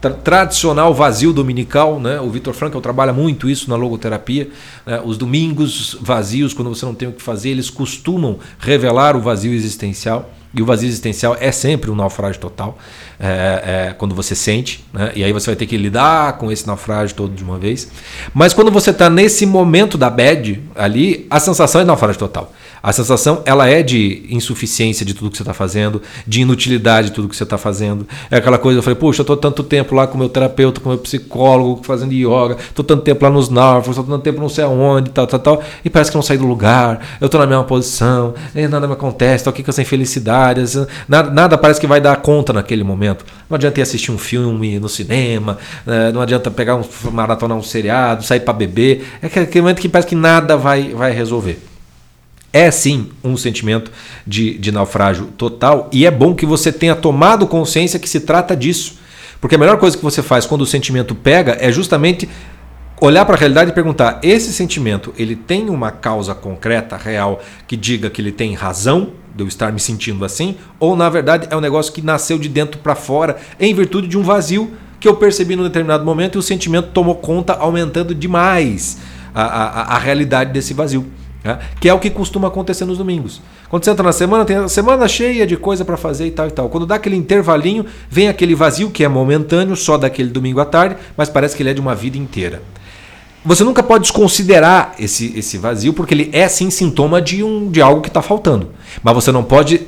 tra 0.00 0.10
tradicional 0.10 0.92
vazio 0.94 1.32
dominical, 1.32 1.98
né? 1.98 2.20
O 2.20 2.30
Vitor 2.30 2.52
Frankl 2.54 2.78
trabalha 2.80 3.12
muito 3.12 3.48
isso 3.48 3.68
na 3.70 3.76
logoterapia. 3.76 4.48
Né? 4.84 5.00
Os 5.04 5.16
domingos 5.16 5.96
vazios, 6.00 6.52
quando 6.52 6.68
você 6.68 6.84
não 6.84 6.94
tem 6.94 7.08
o 7.08 7.12
que 7.12 7.22
fazer, 7.22 7.50
eles 7.50 7.70
costumam 7.70 8.38
revelar 8.58 9.16
o 9.16 9.20
vazio 9.20 9.53
existencial. 9.54 10.30
E 10.54 10.62
o 10.62 10.66
vazio 10.66 10.88
existencial 10.88 11.36
é 11.40 11.50
sempre 11.50 11.90
um 11.90 11.96
naufrágio 11.96 12.40
total, 12.40 12.78
é, 13.18 13.88
é, 13.88 13.94
quando 13.98 14.14
você 14.14 14.36
sente, 14.36 14.84
né? 14.92 15.10
e 15.16 15.24
aí 15.24 15.32
você 15.32 15.46
vai 15.46 15.56
ter 15.56 15.66
que 15.66 15.76
lidar 15.76 16.38
com 16.38 16.50
esse 16.52 16.64
naufrágio 16.64 17.16
todo 17.16 17.34
de 17.34 17.42
uma 17.42 17.58
vez. 17.58 17.90
Mas 18.32 18.54
quando 18.54 18.70
você 18.70 18.90
está 18.90 19.10
nesse 19.10 19.46
momento 19.46 19.98
da 19.98 20.08
bad 20.08 20.62
ali, 20.76 21.26
a 21.28 21.40
sensação 21.40 21.80
é 21.80 21.84
naufrágio 21.84 22.20
total. 22.20 22.52
A 22.84 22.92
sensação 22.92 23.40
ela 23.46 23.66
é 23.66 23.82
de 23.82 24.26
insuficiência 24.28 25.06
de 25.06 25.14
tudo 25.14 25.30
que 25.30 25.38
você 25.38 25.42
está 25.42 25.54
fazendo, 25.54 26.02
de 26.26 26.42
inutilidade 26.42 27.08
de 27.08 27.14
tudo 27.14 27.30
que 27.30 27.34
você 27.34 27.42
está 27.42 27.56
fazendo. 27.56 28.06
É 28.30 28.36
aquela 28.36 28.58
coisa, 28.58 28.78
eu 28.78 28.82
falei, 28.82 28.98
puxa, 28.98 29.20
eu 29.20 29.22
estou 29.22 29.38
tanto 29.38 29.62
tempo 29.62 29.94
lá 29.94 30.06
com 30.06 30.18
meu 30.18 30.28
terapeuta, 30.28 30.82
com 30.82 30.90
meu 30.90 30.98
psicólogo, 30.98 31.82
fazendo 31.82 32.12
yoga, 32.12 32.58
estou 32.60 32.84
tanto 32.84 33.02
tempo 33.02 33.24
lá 33.24 33.30
nos 33.30 33.48
náufragos, 33.48 33.96
estou 33.96 34.04
tanto 34.04 34.22
tempo 34.22 34.38
não 34.38 34.50
sei 34.50 34.64
aonde, 34.64 35.08
tal, 35.08 35.26
tal, 35.26 35.40
tal, 35.40 35.62
e 35.82 35.88
parece 35.88 36.10
que 36.10 36.16
não 36.18 36.22
saí 36.22 36.36
do 36.36 36.46
lugar, 36.46 37.00
eu 37.22 37.24
estou 37.24 37.40
na 37.40 37.46
mesma 37.46 37.64
posição, 37.64 38.34
nada 38.68 38.86
me 38.86 38.92
acontece, 38.92 39.36
estou 39.36 39.50
aqui 39.50 39.62
com 39.62 39.70
essa 39.70 39.80
infelicidade, 39.80 40.60
nada, 41.08 41.30
nada 41.30 41.56
parece 41.56 41.80
que 41.80 41.86
vai 41.86 42.02
dar 42.02 42.14
conta 42.16 42.52
naquele 42.52 42.84
momento. 42.84 43.24
Não 43.48 43.54
adianta 43.54 43.80
ir 43.80 43.82
assistir 43.82 44.12
um 44.12 44.18
filme 44.18 44.78
no 44.78 44.90
cinema, 44.90 45.56
né, 45.86 46.12
não 46.12 46.20
adianta 46.20 46.50
pegar 46.50 46.76
um 46.76 46.84
maratona 47.10 47.54
um 47.54 47.62
seriado, 47.62 48.22
sair 48.22 48.40
para 48.40 48.52
beber, 48.52 49.06
é 49.22 49.26
aquele 49.26 49.62
momento 49.62 49.80
que 49.80 49.88
parece 49.88 50.06
que 50.06 50.14
nada 50.14 50.54
vai, 50.54 50.92
vai 50.92 51.10
resolver 51.10 51.73
é 52.54 52.70
sim 52.70 53.08
um 53.22 53.36
sentimento 53.36 53.90
de, 54.24 54.56
de 54.56 54.70
naufrágio 54.70 55.26
total 55.36 55.90
e 55.92 56.06
é 56.06 56.10
bom 56.10 56.32
que 56.32 56.46
você 56.46 56.72
tenha 56.72 56.94
tomado 56.94 57.48
consciência 57.48 57.98
que 57.98 58.08
se 58.08 58.20
trata 58.20 58.56
disso. 58.56 59.00
Porque 59.40 59.56
a 59.56 59.58
melhor 59.58 59.76
coisa 59.76 59.96
que 59.96 60.02
você 60.02 60.22
faz 60.22 60.46
quando 60.46 60.60
o 60.62 60.66
sentimento 60.66 61.16
pega 61.16 61.58
é 61.60 61.72
justamente 61.72 62.28
olhar 63.00 63.24
para 63.24 63.34
a 63.34 63.38
realidade 63.38 63.72
e 63.72 63.74
perguntar: 63.74 64.20
esse 64.22 64.52
sentimento 64.52 65.12
ele 65.18 65.34
tem 65.34 65.68
uma 65.68 65.90
causa 65.90 66.32
concreta, 66.32 66.96
real, 66.96 67.42
que 67.66 67.76
diga 67.76 68.08
que 68.08 68.22
ele 68.22 68.30
tem 68.30 68.54
razão 68.54 69.10
de 69.34 69.42
eu 69.42 69.48
estar 69.48 69.72
me 69.72 69.80
sentindo 69.80 70.24
assim? 70.24 70.56
Ou 70.78 70.94
na 70.94 71.10
verdade 71.10 71.48
é 71.50 71.56
um 71.56 71.60
negócio 71.60 71.92
que 71.92 72.02
nasceu 72.02 72.38
de 72.38 72.48
dentro 72.48 72.78
para 72.78 72.94
fora 72.94 73.36
em 73.58 73.74
virtude 73.74 74.06
de 74.06 74.16
um 74.16 74.22
vazio 74.22 74.72
que 75.00 75.08
eu 75.08 75.16
percebi 75.16 75.56
num 75.56 75.64
determinado 75.64 76.04
momento 76.04 76.36
e 76.36 76.38
o 76.38 76.42
sentimento 76.42 76.90
tomou 76.90 77.16
conta, 77.16 77.52
aumentando 77.54 78.14
demais 78.14 78.98
a, 79.34 79.42
a, 79.42 79.96
a 79.96 79.98
realidade 79.98 80.52
desse 80.52 80.72
vazio? 80.72 81.04
Né? 81.44 81.58
Que 81.78 81.90
é 81.90 81.94
o 81.94 81.98
que 81.98 82.08
costuma 82.08 82.48
acontecer 82.48 82.86
nos 82.86 82.96
domingos. 82.96 83.42
Quando 83.68 83.84
você 83.84 83.90
entra 83.90 84.02
na 84.02 84.12
semana, 84.12 84.46
tem 84.46 84.56
a 84.56 84.68
semana 84.68 85.06
cheia 85.06 85.46
de 85.46 85.56
coisa 85.58 85.84
para 85.84 85.98
fazer 85.98 86.26
e 86.26 86.30
tal 86.30 86.48
e 86.48 86.50
tal. 86.50 86.70
Quando 86.70 86.86
dá 86.86 86.94
aquele 86.94 87.16
intervalinho, 87.16 87.84
vem 88.08 88.28
aquele 88.28 88.54
vazio 88.54 88.90
que 88.90 89.04
é 89.04 89.08
momentâneo, 89.08 89.76
só 89.76 89.98
daquele 89.98 90.30
domingo 90.30 90.58
à 90.58 90.64
tarde, 90.64 90.96
mas 91.16 91.28
parece 91.28 91.54
que 91.54 91.62
ele 91.62 91.70
é 91.70 91.74
de 91.74 91.80
uma 91.80 91.94
vida 91.94 92.16
inteira. 92.16 92.62
Você 93.44 93.62
nunca 93.62 93.82
pode 93.82 94.04
desconsiderar 94.04 94.94
esse, 94.98 95.38
esse 95.38 95.58
vazio, 95.58 95.92
porque 95.92 96.14
ele 96.14 96.30
é 96.32 96.48
sim 96.48 96.70
sintoma 96.70 97.20
de, 97.20 97.44
um, 97.44 97.70
de 97.70 97.82
algo 97.82 98.00
que 98.00 98.08
está 98.08 98.22
faltando. 98.22 98.70
Mas 99.02 99.14
você 99.14 99.30
não 99.30 99.44
pode 99.44 99.82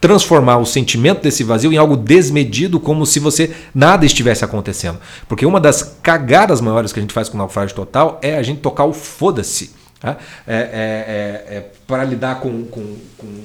transformar 0.00 0.56
o 0.56 0.66
sentimento 0.66 1.22
desse 1.22 1.44
vazio 1.44 1.72
em 1.72 1.76
algo 1.76 1.96
desmedido, 1.96 2.80
como 2.80 3.06
se 3.06 3.20
você 3.20 3.54
nada 3.72 4.04
estivesse 4.04 4.44
acontecendo. 4.44 4.98
Porque 5.28 5.46
uma 5.46 5.60
das 5.60 5.98
cagadas 6.02 6.60
maiores 6.60 6.92
que 6.92 6.98
a 6.98 7.02
gente 7.02 7.14
faz 7.14 7.28
com 7.28 7.36
o 7.36 7.38
naufrágio 7.38 7.76
total 7.76 8.18
é 8.22 8.36
a 8.36 8.42
gente 8.42 8.60
tocar 8.60 8.86
o 8.86 8.92
foda-se. 8.92 9.78
Tá? 10.00 10.16
É, 10.46 10.56
é, 10.56 11.54
é, 11.54 11.56
é 11.56 11.70
para 11.86 12.04
lidar 12.04 12.40
com, 12.40 12.64
com, 12.64 12.96
com, 13.18 13.44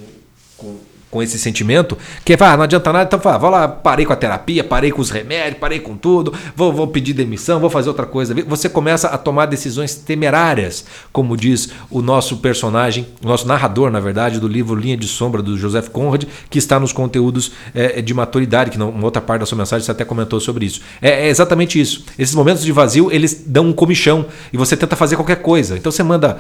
com 0.57 0.79
com 1.09 1.23
esse 1.23 1.39
sentimento, 1.39 1.97
que 2.25 2.33
ah, 2.33 2.57
não 2.57 2.63
adianta 2.63 2.91
nada, 2.91 3.05
então 3.05 3.19
fala, 3.19 3.37
vou 3.37 3.49
lá, 3.49 3.67
parei 3.67 4.05
com 4.05 4.11
a 4.11 4.15
terapia, 4.15 4.63
parei 4.63 4.91
com 4.91 5.01
os 5.01 5.09
remédios, 5.09 5.59
parei 5.59 5.79
com 5.79 5.95
tudo, 5.95 6.33
vou, 6.55 6.73
vou 6.73 6.87
pedir 6.87 7.13
demissão, 7.13 7.59
vou 7.59 7.69
fazer 7.69 7.87
outra 7.89 8.05
coisa. 8.05 8.35
Você 8.47 8.67
começa 8.67 9.07
a 9.07 9.17
tomar 9.17 9.45
decisões 9.45 9.95
temerárias, 9.95 10.85
como 11.13 11.37
diz 11.37 11.69
o 11.89 12.01
nosso 12.01 12.37
personagem, 12.37 13.07
o 13.23 13.27
nosso 13.27 13.47
narrador, 13.47 13.89
na 13.89 13.99
verdade, 13.99 14.39
do 14.39 14.47
livro 14.47 14.75
Linha 14.75 14.97
de 14.97 15.07
Sombra, 15.07 15.41
do 15.41 15.57
Joseph 15.57 15.89
Conrad, 15.89 16.25
que 16.49 16.59
está 16.59 16.79
nos 16.79 16.91
conteúdos 16.91 17.51
é, 17.73 18.01
de 18.01 18.13
maturidade, 18.13 18.71
que 18.71 18.77
uma 18.77 19.05
outra 19.05 19.21
parte 19.21 19.39
da 19.39 19.45
sua 19.45 19.57
mensagem 19.57 19.85
você 19.85 19.91
até 19.91 20.03
comentou 20.03 20.39
sobre 20.39 20.65
isso. 20.65 20.81
É, 21.01 21.27
é 21.27 21.29
exatamente 21.29 21.79
isso. 21.79 22.03
Esses 22.19 22.35
momentos 22.35 22.63
de 22.63 22.71
vazio, 22.71 23.09
eles 23.11 23.43
dão 23.45 23.67
um 23.67 23.73
comichão 23.73 24.25
e 24.51 24.57
você 24.57 24.75
tenta 24.75 24.95
fazer 24.95 25.15
qualquer 25.15 25.37
coisa. 25.37 25.77
Então 25.77 25.91
você 25.91 26.03
manda, 26.03 26.37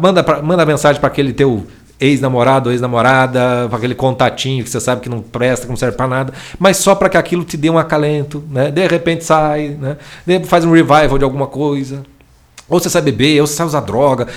manda, 0.00 0.42
manda 0.42 0.64
mensagem 0.64 1.00
para 1.00 1.08
aquele 1.08 1.32
teu 1.32 1.66
ex-namorado, 2.00 2.70
ex-namorada, 2.70 3.66
aquele 3.70 3.94
contatinho 3.94 4.64
que 4.64 4.70
você 4.70 4.80
sabe 4.80 5.00
que 5.00 5.08
não 5.08 5.20
presta, 5.20 5.66
que 5.66 5.70
não 5.70 5.76
serve 5.76 5.96
para 5.96 6.08
nada, 6.08 6.32
mas 6.58 6.78
só 6.78 6.94
para 6.94 7.08
que 7.08 7.16
aquilo 7.16 7.44
te 7.44 7.56
dê 7.56 7.68
um 7.68 7.78
acalento, 7.78 8.42
né? 8.50 8.70
De 8.70 8.86
repente 8.86 9.24
sai, 9.24 9.76
né? 9.78 9.96
faz 10.44 10.64
um 10.64 10.72
revival 10.72 11.18
de 11.18 11.24
alguma 11.24 11.46
coisa. 11.46 12.02
Ou 12.70 12.78
você 12.78 12.88
sabe 12.88 13.10
beber, 13.10 13.40
ou 13.40 13.46
você 13.48 13.54
sabe 13.54 13.68
usar 13.68 13.80
droga, 13.80 14.28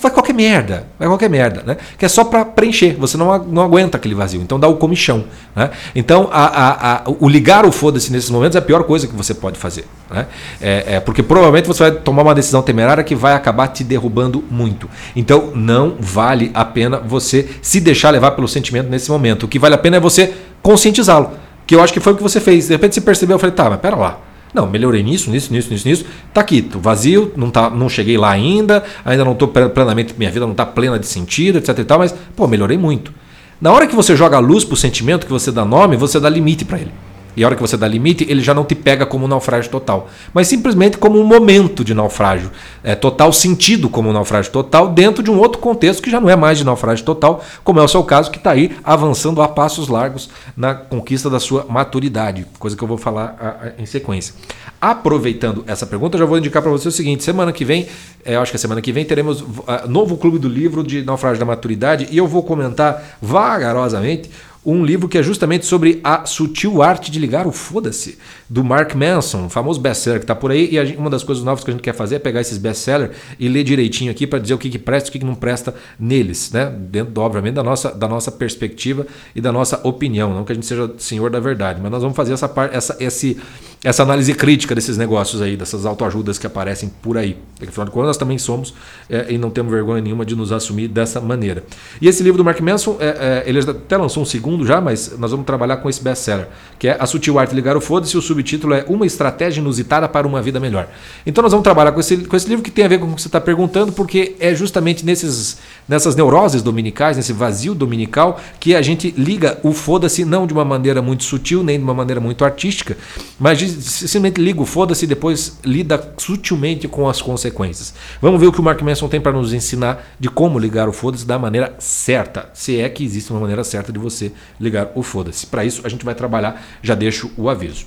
vai 0.00 0.10
qualquer 0.10 0.32
merda, 0.32 0.86
vai 0.98 1.06
qualquer 1.06 1.28
merda, 1.28 1.62
né? 1.64 1.76
Que 1.98 2.06
é 2.06 2.08
só 2.08 2.24
para 2.24 2.42
preencher, 2.42 2.96
você 2.98 3.18
não, 3.18 3.38
não 3.44 3.62
aguenta 3.62 3.98
aquele 3.98 4.14
vazio, 4.14 4.40
então 4.40 4.58
dá 4.58 4.66
o 4.66 4.76
comichão, 4.76 5.26
né? 5.54 5.70
Então 5.94 6.28
a, 6.32 6.46
a, 6.46 6.96
a, 6.96 7.02
o 7.20 7.28
ligar 7.28 7.66
o 7.66 7.70
foda-se 7.70 8.10
nesses 8.10 8.30
momentos 8.30 8.56
é 8.56 8.58
a 8.58 8.62
pior 8.62 8.82
coisa 8.84 9.06
que 9.06 9.14
você 9.14 9.34
pode 9.34 9.58
fazer, 9.58 9.84
né? 10.10 10.26
É, 10.58 10.94
é, 10.94 11.00
porque 11.00 11.22
provavelmente 11.22 11.68
você 11.68 11.90
vai 11.90 11.92
tomar 11.92 12.22
uma 12.22 12.34
decisão 12.34 12.62
temerária 12.62 13.04
que 13.04 13.14
vai 13.14 13.34
acabar 13.34 13.68
te 13.68 13.84
derrubando 13.84 14.42
muito. 14.50 14.88
Então 15.14 15.52
não 15.54 15.96
vale 16.00 16.50
a 16.54 16.64
pena 16.64 16.98
você 16.98 17.46
se 17.60 17.78
deixar 17.78 18.08
levar 18.08 18.30
pelo 18.30 18.48
sentimento 18.48 18.88
nesse 18.88 19.10
momento. 19.10 19.44
O 19.44 19.48
que 19.48 19.58
vale 19.58 19.74
a 19.74 19.78
pena 19.78 19.98
é 19.98 20.00
você 20.00 20.32
conscientizá-lo, 20.62 21.32
que 21.66 21.74
eu 21.74 21.82
acho 21.82 21.92
que 21.92 22.00
foi 22.00 22.14
o 22.14 22.16
que 22.16 22.22
você 22.22 22.40
fez. 22.40 22.68
De 22.68 22.72
repente 22.72 22.94
você 22.94 23.02
percebeu, 23.02 23.34
eu 23.34 23.38
falei, 23.38 23.54
tá, 23.54 23.68
mas 23.68 23.80
pera 23.80 23.96
lá. 23.96 24.31
Não, 24.52 24.66
melhorei 24.66 25.02
nisso, 25.02 25.30
nisso, 25.30 25.52
nisso, 25.52 25.70
nisso, 25.70 25.88
nisso. 25.88 26.04
Tá 26.32 26.42
aqui, 26.42 26.60
tô 26.60 26.78
vazio, 26.78 27.32
não, 27.36 27.50
tá, 27.50 27.70
não 27.70 27.88
cheguei 27.88 28.18
lá 28.18 28.30
ainda, 28.30 28.84
ainda 29.04 29.24
não 29.24 29.32
estou 29.32 29.48
plenamente, 29.48 30.14
minha 30.18 30.30
vida 30.30 30.44
não 30.44 30.52
está 30.52 30.66
plena 30.66 30.98
de 30.98 31.06
sentido, 31.06 31.58
etc 31.58 31.78
e 31.78 31.84
tal, 31.84 31.98
mas, 31.98 32.14
pô, 32.36 32.46
melhorei 32.46 32.76
muito. 32.76 33.12
Na 33.60 33.72
hora 33.72 33.86
que 33.86 33.94
você 33.94 34.14
joga 34.14 34.36
a 34.36 34.40
luz 34.40 34.64
pro 34.64 34.76
sentimento, 34.76 35.24
que 35.24 35.32
você 35.32 35.50
dá 35.50 35.64
nome, 35.64 35.96
você 35.96 36.18
dá 36.18 36.28
limite 36.28 36.64
para 36.64 36.80
ele. 36.80 36.92
E 37.36 37.42
a 37.42 37.46
hora 37.46 37.56
que 37.56 37.62
você 37.62 37.76
dá 37.76 37.88
limite, 37.88 38.26
ele 38.28 38.42
já 38.42 38.52
não 38.52 38.64
te 38.64 38.74
pega 38.74 39.06
como 39.06 39.24
um 39.24 39.28
naufrágio 39.28 39.70
total, 39.70 40.08
mas 40.32 40.48
simplesmente 40.48 40.98
como 40.98 41.18
um 41.18 41.24
momento 41.24 41.84
de 41.84 41.94
naufrágio. 41.94 42.50
É, 42.84 42.94
total, 42.94 43.32
sentido 43.32 43.88
como 43.88 44.10
um 44.10 44.12
naufrágio 44.12 44.52
total, 44.52 44.88
dentro 44.88 45.22
de 45.22 45.30
um 45.30 45.38
outro 45.38 45.60
contexto 45.60 46.02
que 46.02 46.10
já 46.10 46.20
não 46.20 46.28
é 46.28 46.36
mais 46.36 46.58
de 46.58 46.64
naufrágio 46.64 47.04
total, 47.04 47.42
como 47.64 47.80
é 47.80 47.82
o 47.82 47.88
seu 47.88 48.02
caso, 48.04 48.30
que 48.30 48.38
está 48.38 48.50
aí 48.50 48.76
avançando 48.84 49.40
a 49.40 49.48
passos 49.48 49.88
largos 49.88 50.28
na 50.56 50.74
conquista 50.74 51.30
da 51.30 51.40
sua 51.40 51.64
maturidade, 51.68 52.46
coisa 52.58 52.76
que 52.76 52.82
eu 52.82 52.88
vou 52.88 52.98
falar 52.98 53.36
a, 53.40 53.48
a, 53.48 53.72
em 53.82 53.86
sequência. 53.86 54.34
Aproveitando 54.80 55.62
essa 55.68 55.86
pergunta, 55.86 56.16
eu 56.16 56.20
já 56.20 56.26
vou 56.26 56.38
indicar 56.38 56.60
para 56.60 56.70
você 56.70 56.88
o 56.88 56.92
seguinte: 56.92 57.22
semana 57.22 57.52
que 57.52 57.64
vem, 57.64 57.86
é, 58.24 58.34
acho 58.34 58.50
que 58.50 58.56
a 58.56 58.58
semana 58.58 58.80
que 58.80 58.90
vem, 58.90 59.04
teremos 59.04 59.40
uh, 59.40 59.88
novo 59.88 60.16
clube 60.16 60.40
do 60.40 60.48
livro 60.48 60.82
de 60.82 61.04
naufrágio 61.04 61.38
da 61.38 61.44
maturidade. 61.44 62.08
E 62.10 62.18
eu 62.18 62.26
vou 62.26 62.42
comentar 62.42 63.16
vagarosamente 63.22 64.28
um 64.64 64.84
livro 64.84 65.08
que 65.08 65.18
é 65.18 65.22
justamente 65.22 65.66
sobre 65.66 66.00
a 66.04 66.24
sutil 66.24 66.82
arte 66.82 67.10
de 67.10 67.18
ligar 67.18 67.46
o 67.46 67.52
foda-se, 67.52 68.16
do 68.48 68.62
Mark 68.62 68.94
Manson, 68.94 69.48
famoso 69.48 69.80
best-seller 69.80 70.20
que 70.20 70.24
está 70.24 70.36
por 70.36 70.52
aí. 70.52 70.68
E 70.76 70.86
gente, 70.86 70.98
uma 70.98 71.10
das 71.10 71.24
coisas 71.24 71.42
novas 71.42 71.64
que 71.64 71.70
a 71.70 71.72
gente 71.72 71.82
quer 71.82 71.94
fazer 71.94 72.16
é 72.16 72.18
pegar 72.18 72.40
esses 72.40 72.58
best-sellers 72.58 73.16
e 73.40 73.48
ler 73.48 73.64
direitinho 73.64 74.10
aqui 74.10 74.24
para 74.26 74.38
dizer 74.38 74.54
o 74.54 74.58
que, 74.58 74.70
que 74.70 74.78
presta 74.78 75.08
e 75.08 75.10
o 75.10 75.12
que, 75.12 75.18
que 75.18 75.24
não 75.24 75.34
presta 75.34 75.74
neles, 75.98 76.52
né? 76.52 76.66
Dentro, 76.66 77.20
obviamente, 77.20 77.54
da 77.54 77.62
nossa, 77.62 77.90
da 77.90 78.06
nossa 78.06 78.30
perspectiva 78.30 79.06
e 79.34 79.40
da 79.40 79.50
nossa 79.50 79.80
opinião. 79.82 80.32
Não 80.32 80.44
que 80.44 80.52
a 80.52 80.54
gente 80.54 80.66
seja 80.66 80.92
senhor 80.96 81.30
da 81.30 81.40
verdade, 81.40 81.80
mas 81.82 81.90
nós 81.90 82.02
vamos 82.02 82.16
fazer 82.16 82.32
essa, 82.32 82.52
essa, 82.72 82.96
esse, 83.00 83.36
essa 83.84 84.04
análise 84.04 84.32
crítica 84.32 84.76
desses 84.76 84.96
negócios 84.96 85.42
aí, 85.42 85.56
dessas 85.56 85.84
autoajudas 85.84 86.38
que 86.38 86.46
aparecem 86.46 86.88
por 87.02 87.18
aí. 87.18 87.36
Porque, 87.56 87.68
afinal 87.68 87.86
de 87.86 87.90
contas, 87.90 88.08
nós 88.08 88.16
também 88.16 88.38
somos 88.38 88.72
é, 89.10 89.26
e 89.30 89.38
não 89.38 89.50
temos 89.50 89.72
vergonha 89.72 90.00
nenhuma 90.00 90.24
de 90.24 90.36
nos 90.36 90.52
assumir 90.52 90.86
dessa 90.86 91.20
maneira. 91.20 91.64
E 92.00 92.06
esse 92.06 92.22
livro 92.22 92.38
do 92.38 92.44
Mark 92.44 92.60
Manson, 92.60 92.96
é, 93.00 93.06
é, 93.06 93.42
ele 93.44 93.58
até 93.58 93.96
lançou 93.96 94.22
um 94.22 94.26
segundo 94.26 94.64
já, 94.64 94.80
mas 94.80 95.18
nós 95.18 95.32
vamos 95.32 95.44
trabalhar 95.44 95.78
com 95.78 95.90
esse 95.90 96.00
best-seller, 96.00 96.46
que 96.78 96.86
é 96.86 96.96
A 96.98 97.06
Sutil 97.06 97.40
Arte 97.40 97.50
de 97.50 97.56
Ligar 97.56 97.76
o 97.76 97.80
Foda-se, 97.80 98.16
o 98.16 98.22
subtítulo 98.22 98.72
é 98.72 98.84
Uma 98.88 99.04
Estratégia 99.04 99.60
Inusitada 99.60 100.08
para 100.08 100.28
uma 100.28 100.40
Vida 100.40 100.60
Melhor. 100.60 100.88
Então 101.26 101.42
nós 101.42 101.50
vamos 101.50 101.64
trabalhar 101.64 101.90
com 101.90 101.98
esse, 101.98 102.18
com 102.18 102.36
esse 102.36 102.48
livro 102.48 102.62
que 102.62 102.70
tem 102.70 102.84
a 102.84 102.88
ver 102.88 103.00
com 103.00 103.06
o 103.06 103.14
que 103.16 103.22
você 103.22 103.28
está 103.28 103.40
perguntando, 103.40 103.90
porque 103.92 104.36
é 104.38 104.54
justamente 104.54 105.04
nesses, 105.04 105.58
nessas 105.88 106.14
neuroses 106.14 106.62
dominicais, 106.62 107.16
nesse 107.16 107.32
vazio 107.32 107.74
dominical, 107.74 108.40
que 108.60 108.76
a 108.76 108.82
gente 108.82 109.12
liga 109.16 109.58
o 109.64 109.72
foda-se 109.72 110.24
não 110.24 110.46
de 110.46 110.52
uma 110.52 110.64
maneira 110.64 111.02
muito 111.02 111.24
sutil, 111.24 111.64
nem 111.64 111.78
de 111.78 111.84
uma 111.84 111.94
maneira 111.94 112.20
muito 112.20 112.44
artística, 112.44 112.96
mas 113.40 113.71
simplesmente 113.80 114.40
liga 114.40 114.60
o 114.60 114.66
foda-se 114.66 115.04
e 115.04 115.08
depois 115.08 115.58
lida 115.64 116.14
sutilmente 116.18 116.86
com 116.88 117.08
as 117.08 117.22
consequências. 117.22 117.94
Vamos 118.20 118.40
ver 118.40 118.46
o 118.46 118.52
que 118.52 118.60
o 118.60 118.62
Mark 118.62 118.80
Manson 118.82 119.08
tem 119.08 119.20
para 119.20 119.32
nos 119.32 119.52
ensinar 119.52 120.04
de 120.18 120.28
como 120.28 120.58
ligar 120.58 120.88
o 120.88 120.92
foda-se 120.92 121.26
da 121.26 121.38
maneira 121.38 121.74
certa, 121.78 122.50
se 122.54 122.80
é 122.80 122.88
que 122.88 123.04
existe 123.04 123.30
uma 123.30 123.40
maneira 123.40 123.64
certa 123.64 123.92
de 123.92 123.98
você 123.98 124.32
ligar 124.60 124.90
o 124.94 125.02
foda-se. 125.02 125.46
Para 125.46 125.64
isso 125.64 125.82
a 125.84 125.88
gente 125.88 126.04
vai 126.04 126.14
trabalhar, 126.14 126.62
já 126.82 126.94
deixo 126.94 127.30
o 127.36 127.48
aviso. 127.48 127.86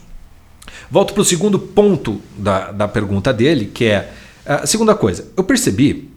Volto 0.90 1.14
para 1.14 1.22
o 1.22 1.26
segundo 1.26 1.60
ponto 1.60 2.22
da, 2.38 2.72
da 2.72 2.88
pergunta 2.88 3.32
dele, 3.32 3.66
que 3.66 3.86
é 3.86 4.12
a 4.46 4.66
segunda 4.68 4.96
coisa. 4.96 5.28
Eu 5.36 5.44
percebi 5.44 6.10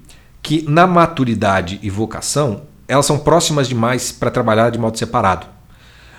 que 0.42 0.64
na 0.68 0.86
maturidade 0.86 1.78
e 1.82 1.90
vocação 1.90 2.62
elas 2.86 3.04
são 3.04 3.18
próximas 3.18 3.68
demais 3.68 4.10
para 4.10 4.30
trabalhar 4.30 4.70
de 4.70 4.78
modo 4.78 4.98
separado. 4.98 5.57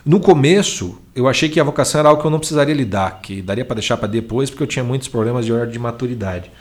No 0.05 0.19
começo, 0.19 0.97
eu 1.13 1.27
achei 1.27 1.49
que 1.49 1.59
a 1.59 1.63
vocação 1.63 1.99
era 1.99 2.09
algo 2.09 2.21
que 2.21 2.27
eu 2.27 2.31
não 2.31 2.39
precisaria 2.39 2.73
lidar, 2.73 3.19
que 3.21 3.41
daria 3.41 3.65
para 3.65 3.75
deixar 3.75 3.97
para 3.97 4.07
depois, 4.07 4.49
porque 4.49 4.63
eu 4.63 4.67
tinha 4.67 4.83
muitos 4.83 5.07
problemas 5.07 5.45
de 5.45 5.51
ordem 5.51 5.71
de 5.71 5.79
maturidade. 5.79 6.51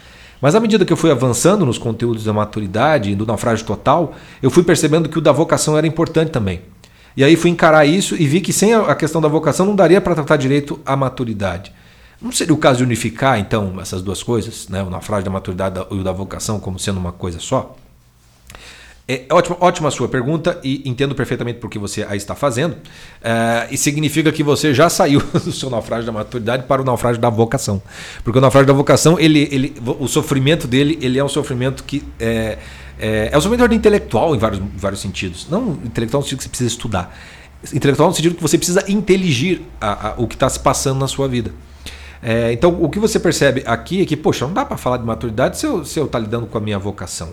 Mas 0.41 0.55
à 0.55 0.61
medida 0.61 0.85
que 0.85 0.93
eu 0.93 0.97
fui 0.97 1.11
avançando 1.11 1.65
nos 1.65 1.79
conteúdos 1.79 2.25
da 2.25 2.33
maturidade 2.33 3.11
e 3.11 3.15
do 3.15 3.27
naufrágio 3.27 3.65
total, 3.65 4.15
eu 4.43 4.51
fui 4.51 4.63
percebendo 4.63 5.09
que 5.09 5.19
o 5.19 5.21
da 5.21 5.33
vocação 5.33 5.77
era 5.77 5.87
importante 5.87 6.31
também. 6.31 6.63
E 7.17 7.25
aí 7.25 7.37
fui 7.37 7.51
encarar 7.51 7.85
isso 7.85 8.15
e 8.15 8.27
vi 8.27 8.41
que 8.41 8.53
sem 8.53 8.75
a 8.75 8.95
questão 8.95 9.21
da 9.21 9.29
vocação 9.29 9.67
não 9.67 9.75
daria 9.75 10.01
para 10.01 10.15
tratar 10.15 10.37
direito 10.37 10.81
a 10.87 10.97
maturidade. 10.97 11.73
Não 12.21 12.33
seria 12.33 12.55
o 12.55 12.59
caso 12.59 12.79
de 12.79 12.85
unificar, 12.85 13.39
então, 13.39 13.75
essas 13.81 14.03
duas 14.03 14.23
coisas, 14.23 14.69
né? 14.69 14.83
o 14.83 14.91
naufrágio 14.91 15.25
da 15.25 15.31
maturidade 15.31 15.81
e 15.91 15.95
o 15.95 16.05
da 16.05 16.13
vocação 16.13 16.59
como 16.59 16.79
sendo 16.79 16.99
uma 16.99 17.13
coisa 17.13 17.39
só? 17.39 17.77
É 19.11 19.25
ótima, 19.31 19.57
ótima 19.59 19.91
sua 19.91 20.07
pergunta 20.07 20.61
e 20.63 20.87
entendo 20.87 21.15
perfeitamente 21.15 21.59
por 21.59 21.71
que 21.71 21.79
você 21.79 22.03
a 22.03 22.15
está 22.15 22.35
fazendo. 22.35 22.77
É, 23.23 23.67
e 23.71 23.79
significa 23.79 24.31
que 24.31 24.43
você 24.43 24.75
já 24.75 24.91
saiu 24.91 25.23
do 25.33 25.51
seu 25.51 25.71
naufrágio 25.71 26.05
da 26.05 26.13
maturidade 26.13 26.65
para 26.65 26.83
o 26.83 26.85
naufrágio 26.85 27.19
da 27.19 27.31
vocação. 27.31 27.81
Porque 28.23 28.39
o 28.39 28.43
naufrágio 28.43 28.67
da 28.67 28.75
vocação, 28.75 29.19
ele, 29.19 29.49
ele, 29.51 29.75
o 29.99 30.07
sofrimento 30.07 30.67
dele 30.67 30.99
ele 31.01 31.19
é 31.19 31.25
um 31.25 31.29
sofrimento 31.29 31.85
que 31.85 32.05
é, 32.21 32.59
é, 32.99 33.31
é 33.33 33.39
um 33.39 33.41
sofrimento 33.41 33.73
intelectual 33.73 34.37
em 34.37 34.39
vários, 34.39 34.61
vários 34.77 35.01
sentidos. 35.01 35.47
Não 35.49 35.71
intelectual 35.87 36.21
no 36.21 36.25
sentido 36.25 36.41
que 36.41 36.45
você 36.45 36.51
precisa 36.51 36.69
estudar. 36.69 37.19
Intelectual 37.73 38.11
no 38.11 38.15
sentido 38.15 38.35
que 38.35 38.43
você 38.43 38.59
precisa 38.59 38.85
inteligir 38.93 39.63
a, 39.81 40.09
a, 40.09 40.15
o 40.19 40.29
que 40.29 40.35
está 40.35 40.51
se 40.51 40.61
passando 40.61 40.99
na 40.99 41.09
sua 41.09 41.27
vida. 41.27 41.51
É, 42.23 42.53
então, 42.53 42.77
o 42.83 42.91
que 42.91 42.99
você 42.99 43.19
percebe 43.19 43.63
aqui 43.65 44.03
é 44.03 44.05
que, 44.05 44.19
poxa, 44.19 44.47
não 44.47 44.53
dá 44.53 44.67
para 44.67 44.77
falar 44.77 44.99
de 44.99 45.05
maturidade 45.05 45.57
se 45.57 45.65
eu 45.65 45.81
estou 45.81 46.07
tá 46.09 46.19
lidando 46.19 46.47
com 46.47 46.59
a 46.59 46.61
minha 46.61 46.79
vocação 46.79 47.31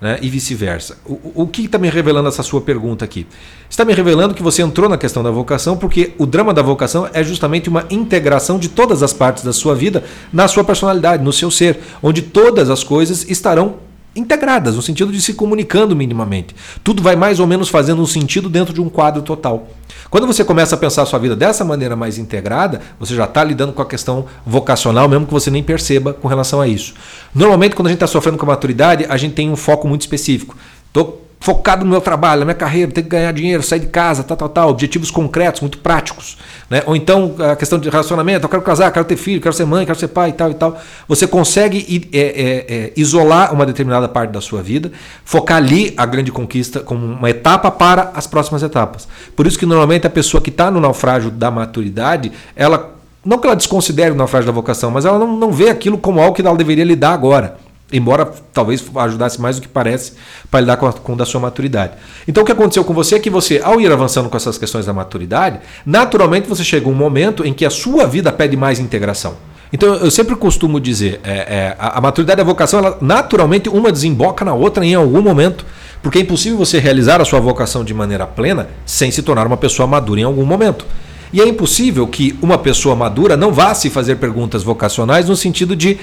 né? 0.00 0.18
e 0.22 0.28
vice-versa. 0.28 0.98
O, 1.04 1.42
o 1.42 1.46
que 1.46 1.64
está 1.64 1.78
me 1.78 1.88
revelando 1.88 2.28
essa 2.28 2.42
sua 2.42 2.60
pergunta 2.60 3.04
aqui? 3.04 3.26
Está 3.68 3.84
me 3.84 3.92
revelando 3.92 4.34
que 4.34 4.42
você 4.42 4.62
entrou 4.62 4.88
na 4.88 4.96
questão 4.96 5.22
da 5.22 5.30
vocação 5.30 5.76
porque 5.76 6.12
o 6.18 6.26
drama 6.26 6.54
da 6.54 6.62
vocação 6.62 7.08
é 7.12 7.22
justamente 7.22 7.68
uma 7.68 7.84
integração 7.90 8.58
de 8.58 8.68
todas 8.68 9.02
as 9.02 9.12
partes 9.12 9.44
da 9.44 9.52
sua 9.52 9.74
vida 9.74 10.04
na 10.32 10.46
sua 10.48 10.64
personalidade, 10.64 11.22
no 11.22 11.32
seu 11.32 11.50
ser, 11.50 11.80
onde 12.02 12.22
todas 12.22 12.70
as 12.70 12.84
coisas 12.84 13.28
estarão 13.28 13.87
integradas, 14.14 14.74
no 14.74 14.82
sentido 14.82 15.12
de 15.12 15.20
se 15.20 15.34
comunicando 15.34 15.94
minimamente. 15.94 16.54
Tudo 16.82 17.02
vai 17.02 17.16
mais 17.16 17.40
ou 17.40 17.46
menos 17.46 17.68
fazendo 17.68 18.02
um 18.02 18.06
sentido 18.06 18.48
dentro 18.48 18.72
de 18.72 18.80
um 18.80 18.88
quadro 18.88 19.22
total. 19.22 19.68
Quando 20.10 20.26
você 20.26 20.44
começa 20.44 20.74
a 20.74 20.78
pensar 20.78 21.02
a 21.02 21.06
sua 21.06 21.18
vida 21.18 21.36
dessa 21.36 21.64
maneira 21.64 21.94
mais 21.94 22.18
integrada, 22.18 22.80
você 22.98 23.14
já 23.14 23.24
está 23.24 23.44
lidando 23.44 23.72
com 23.72 23.82
a 23.82 23.86
questão 23.86 24.24
vocacional, 24.44 25.08
mesmo 25.08 25.26
que 25.26 25.32
você 25.32 25.50
nem 25.50 25.62
perceba 25.62 26.12
com 26.14 26.26
relação 26.28 26.60
a 26.60 26.66
isso. 26.66 26.94
Normalmente, 27.34 27.76
quando 27.76 27.86
a 27.86 27.90
gente 27.90 27.98
está 27.98 28.06
sofrendo 28.06 28.38
com 28.38 28.46
a 28.46 28.48
maturidade, 28.48 29.06
a 29.08 29.16
gente 29.16 29.34
tem 29.34 29.50
um 29.50 29.56
foco 29.56 29.86
muito 29.86 30.00
específico. 30.00 30.56
Estou 30.86 31.27
focado 31.40 31.84
no 31.84 31.90
meu 31.90 32.00
trabalho, 32.00 32.40
na 32.40 32.44
minha 32.44 32.54
carreira, 32.54 32.90
tenho 32.90 33.04
que 33.04 33.10
ganhar 33.10 33.32
dinheiro, 33.32 33.62
sair 33.62 33.80
de 33.80 33.86
casa, 33.86 34.22
tal, 34.22 34.36
tal, 34.36 34.48
tal, 34.48 34.70
objetivos 34.70 35.10
concretos, 35.10 35.60
muito 35.60 35.78
práticos. 35.78 36.36
Né? 36.68 36.82
Ou 36.86 36.96
então 36.96 37.34
a 37.38 37.56
questão 37.56 37.78
de 37.78 37.88
relacionamento, 37.88 38.44
eu 38.44 38.48
quero 38.48 38.62
casar, 38.62 38.90
quero 38.90 39.04
ter 39.04 39.16
filho, 39.16 39.40
quero 39.40 39.54
ser 39.54 39.64
mãe, 39.64 39.86
quero 39.86 39.98
ser 39.98 40.08
pai 40.08 40.30
e 40.30 40.32
tal 40.32 40.50
e 40.50 40.54
tal. 40.54 40.78
Você 41.06 41.26
consegue 41.26 42.08
é, 42.12 42.18
é, 42.18 42.66
é, 42.68 42.92
isolar 42.96 43.52
uma 43.52 43.64
determinada 43.64 44.08
parte 44.08 44.30
da 44.30 44.40
sua 44.40 44.62
vida, 44.62 44.90
focar 45.24 45.58
ali 45.58 45.94
a 45.96 46.04
grande 46.04 46.32
conquista 46.32 46.80
como 46.80 47.04
uma 47.04 47.30
etapa 47.30 47.70
para 47.70 48.10
as 48.14 48.26
próximas 48.26 48.62
etapas. 48.62 49.06
Por 49.36 49.46
isso 49.46 49.58
que 49.58 49.66
normalmente 49.66 50.06
a 50.06 50.10
pessoa 50.10 50.40
que 50.40 50.50
está 50.50 50.70
no 50.70 50.80
naufrágio 50.80 51.30
da 51.30 51.50
maturidade, 51.50 52.32
ela 52.56 52.94
não 53.24 53.38
que 53.38 53.46
ela 53.46 53.56
desconsidere 53.56 54.12
o 54.12 54.14
naufrágio 54.14 54.46
da 54.46 54.52
vocação, 54.52 54.90
mas 54.90 55.04
ela 55.04 55.18
não, 55.18 55.36
não 55.36 55.52
vê 55.52 55.68
aquilo 55.68 55.98
como 55.98 56.20
algo 56.20 56.34
que 56.34 56.40
ela 56.40 56.56
deveria 56.56 56.84
lidar 56.84 57.12
agora. 57.12 57.56
Embora 57.92 58.30
talvez 58.52 58.84
ajudasse 58.96 59.40
mais 59.40 59.56
do 59.56 59.62
que 59.62 59.68
parece 59.68 60.12
para 60.50 60.60
lidar 60.60 60.76
com, 60.76 60.86
a, 60.86 60.92
com 60.92 61.16
da 61.16 61.24
sua 61.24 61.40
maturidade. 61.40 61.94
Então 62.26 62.42
o 62.42 62.46
que 62.46 62.52
aconteceu 62.52 62.84
com 62.84 62.92
você 62.92 63.14
é 63.14 63.18
que 63.18 63.30
você, 63.30 63.60
ao 63.64 63.80
ir 63.80 63.90
avançando 63.90 64.28
com 64.28 64.36
essas 64.36 64.58
questões 64.58 64.84
da 64.84 64.92
maturidade, 64.92 65.60
naturalmente 65.86 66.48
você 66.48 66.62
chega 66.62 66.88
um 66.88 66.94
momento 66.94 67.46
em 67.46 67.52
que 67.52 67.64
a 67.64 67.70
sua 67.70 68.06
vida 68.06 68.30
pede 68.30 68.56
mais 68.56 68.78
integração. 68.78 69.36
Então 69.72 69.94
eu 69.94 70.10
sempre 70.10 70.34
costumo 70.34 70.80
dizer, 70.80 71.20
é, 71.22 71.32
é, 71.32 71.76
a, 71.78 71.98
a, 71.98 72.00
maturidade 72.00 72.40
e 72.40 72.42
a 72.42 72.44
vocação, 72.44 72.78
ela, 72.78 72.98
naturalmente 73.00 73.68
uma 73.68 73.92
desemboca 73.92 74.44
na 74.44 74.54
outra 74.54 74.84
em 74.84 74.94
algum 74.94 75.20
momento, 75.20 75.64
porque 76.02 76.18
é 76.18 76.22
impossível 76.22 76.56
você 76.56 76.78
realizar 76.78 77.20
a 77.20 77.24
sua 77.24 77.40
vocação 77.40 77.84
de 77.84 77.92
maneira 77.92 78.26
plena 78.26 78.68
sem 78.86 79.10
se 79.10 79.22
tornar 79.22 79.46
uma 79.46 79.56
pessoa 79.56 79.86
madura 79.86 80.20
em 80.20 80.24
algum 80.24 80.44
momento. 80.44 80.86
E 81.32 81.42
é 81.42 81.46
impossível 81.46 82.06
que 82.06 82.38
uma 82.40 82.56
pessoa 82.56 82.96
madura 82.96 83.36
não 83.36 83.52
vá 83.52 83.74
se 83.74 83.90
fazer 83.90 84.16
perguntas 84.16 84.62
vocacionais 84.62 85.28
no 85.28 85.36
sentido 85.36 85.76
de 85.76 85.98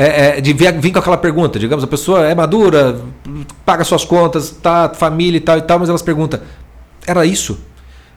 é, 0.00 0.38
é, 0.38 0.40
de 0.40 0.54
vir, 0.54 0.72
vir, 0.80 0.92
com 0.92 0.98
aquela 0.98 1.18
pergunta. 1.18 1.58
Digamos, 1.58 1.84
a 1.84 1.86
pessoa 1.86 2.26
é 2.26 2.34
madura, 2.34 2.98
paga 3.66 3.84
suas 3.84 4.02
contas, 4.02 4.50
tá, 4.50 4.88
família 4.94 5.36
e 5.36 5.40
tal 5.40 5.58
e 5.58 5.62
tal, 5.62 5.78
mas 5.78 5.90
elas 5.90 6.00
perguntam: 6.00 6.40
era 7.06 7.26
isso? 7.26 7.60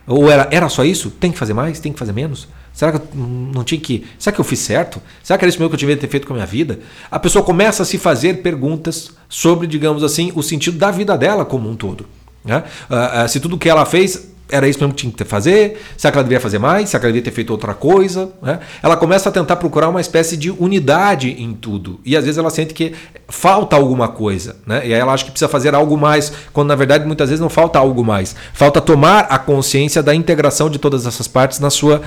Ou 0.08 0.32
era, 0.32 0.48
era 0.50 0.70
só 0.70 0.86
isso? 0.86 1.12
Tem 1.12 1.30
que 1.30 1.38
fazer 1.38 1.54
mais? 1.54 1.82
Tem 1.82 1.92
que 1.92 2.00
fazer 2.00 2.13
menos? 2.13 2.48
Será 2.72 2.94
que 2.94 2.98
eu 2.98 3.04
não 3.18 3.66
tinha 3.66 3.80
que. 3.80 4.06
Será 4.18 4.34
que 4.34 4.40
eu 4.40 4.46
fiz 4.46 4.60
certo? 4.60 5.02
Será 5.22 5.38
que 5.38 5.44
era 5.44 5.50
isso 5.50 5.60
mesmo 5.60 5.70
que 5.70 5.75
eu 5.75 5.80
devia 5.80 5.98
ter 5.98 6.08
feito 6.08 6.25
com 6.25 6.34
a 6.34 6.38
minha 6.38 6.46
vida? 6.46 6.80
A 7.12 7.20
pessoa 7.20 7.44
começa 7.44 7.84
a 7.84 7.86
se 7.86 7.98
fazer 7.98 8.42
perguntas 8.42 9.12
sobre, 9.28 9.68
digamos 9.68 10.04
assim, 10.04 10.32
o 10.36 10.42
sentido 10.42 10.78
da 10.78 10.90
vida 10.90 11.18
dela 11.18 11.44
como 11.44 11.70
um 11.70 11.75
todo. 11.75 12.06
Né? 12.46 12.63
Uh, 12.90 13.25
uh, 13.25 13.30
se 13.30 13.40
tudo 13.42 13.58
que 13.58 13.70
ela 13.70 13.86
fez 13.86 14.33
era 14.50 14.67
isso 14.67 14.79
mesmo 14.79 14.93
que 14.93 15.01
tinha 15.01 15.12
que 15.12 15.23
fazer? 15.23 15.81
Será 15.97 16.12
que 16.12 16.17
ela 16.17 16.23
deveria 16.23 16.41
fazer 16.41 16.59
mais? 16.59 16.89
Será 16.89 17.00
que 17.00 17.05
ela 17.05 17.13
devia 17.13 17.23
ter 17.23 17.35
feito 17.35 17.50
outra 17.50 17.73
coisa? 17.73 18.29
Né? 18.41 18.59
Ela 18.81 18.95
começa 18.95 19.29
a 19.29 19.31
tentar 19.31 19.55
procurar 19.55 19.89
uma 19.89 20.01
espécie 20.01 20.38
de 20.38 20.51
unidade 20.51 21.29
em 21.41 21.53
tudo. 21.53 22.00
E 22.05 22.15
às 22.15 22.25
vezes 22.25 22.38
ela 22.38 22.50
sente 22.50 22.73
que 22.73 22.93
falta 23.27 23.75
alguma 23.75 24.07
coisa. 24.07 24.57
Né? 24.65 24.88
E 24.88 24.93
aí 24.93 25.00
ela 25.00 25.13
acha 25.13 25.25
que 25.25 25.31
precisa 25.31 25.50
fazer 25.50 25.73
algo 25.73 25.97
mais, 25.97 26.31
quando 26.51 26.67
na 26.67 26.75
verdade 26.75 27.05
muitas 27.05 27.29
vezes 27.29 27.41
não 27.41 27.50
falta 27.50 27.79
algo 27.79 28.03
mais. 28.03 28.35
Falta 28.53 28.79
tomar 28.79 29.21
a 29.21 29.39
consciência 29.39 30.03
da 30.03 30.13
integração 30.13 30.69
de 30.69 30.77
todas 30.77 31.07
essas 31.07 31.27
partes 31.27 31.59
na 31.59 31.69
sua, 31.69 32.01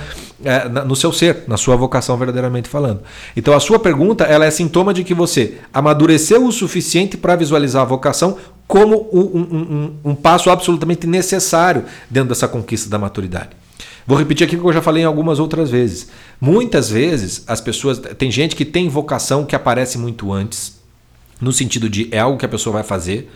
é, 0.44 0.68
no 0.68 0.94
seu 0.94 1.12
ser, 1.12 1.44
na 1.48 1.56
sua 1.56 1.74
vocação 1.74 2.16
verdadeiramente 2.16 2.68
falando. 2.68 3.00
Então 3.36 3.54
a 3.54 3.60
sua 3.60 3.78
pergunta 3.78 4.24
ela 4.24 4.44
é 4.44 4.50
sintoma 4.50 4.94
de 4.94 5.02
que 5.02 5.14
você 5.14 5.54
amadureceu 5.72 6.44
o 6.44 6.52
suficiente 6.52 7.16
para 7.16 7.34
visualizar 7.34 7.82
a 7.82 7.86
vocação 7.86 8.36
como 8.66 9.08
um, 9.12 9.20
um, 9.20 9.56
um, 9.56 10.10
um 10.10 10.14
passo 10.14 10.50
absolutamente 10.50 11.06
necessário 11.06 11.84
dentro 12.10 12.30
dessa 12.30 12.48
conquista 12.48 12.90
da 12.90 12.98
maturidade. 12.98 13.50
Vou 14.06 14.16
repetir 14.16 14.46
aqui 14.46 14.56
o 14.56 14.60
que 14.60 14.66
eu 14.66 14.72
já 14.72 14.82
falei 14.82 15.04
algumas 15.04 15.38
outras 15.40 15.70
vezes. 15.70 16.08
Muitas 16.40 16.88
vezes 16.88 17.42
as 17.46 17.60
pessoas. 17.60 17.98
Tem 18.16 18.30
gente 18.30 18.54
que 18.54 18.64
tem 18.64 18.88
vocação 18.88 19.44
que 19.44 19.56
aparece 19.56 19.98
muito 19.98 20.32
antes, 20.32 20.80
no 21.40 21.52
sentido 21.52 21.88
de 21.88 22.08
é 22.12 22.20
algo 22.20 22.38
que 22.38 22.46
a 22.46 22.48
pessoa 22.48 22.74
vai 22.74 22.82
fazer, 22.82 23.30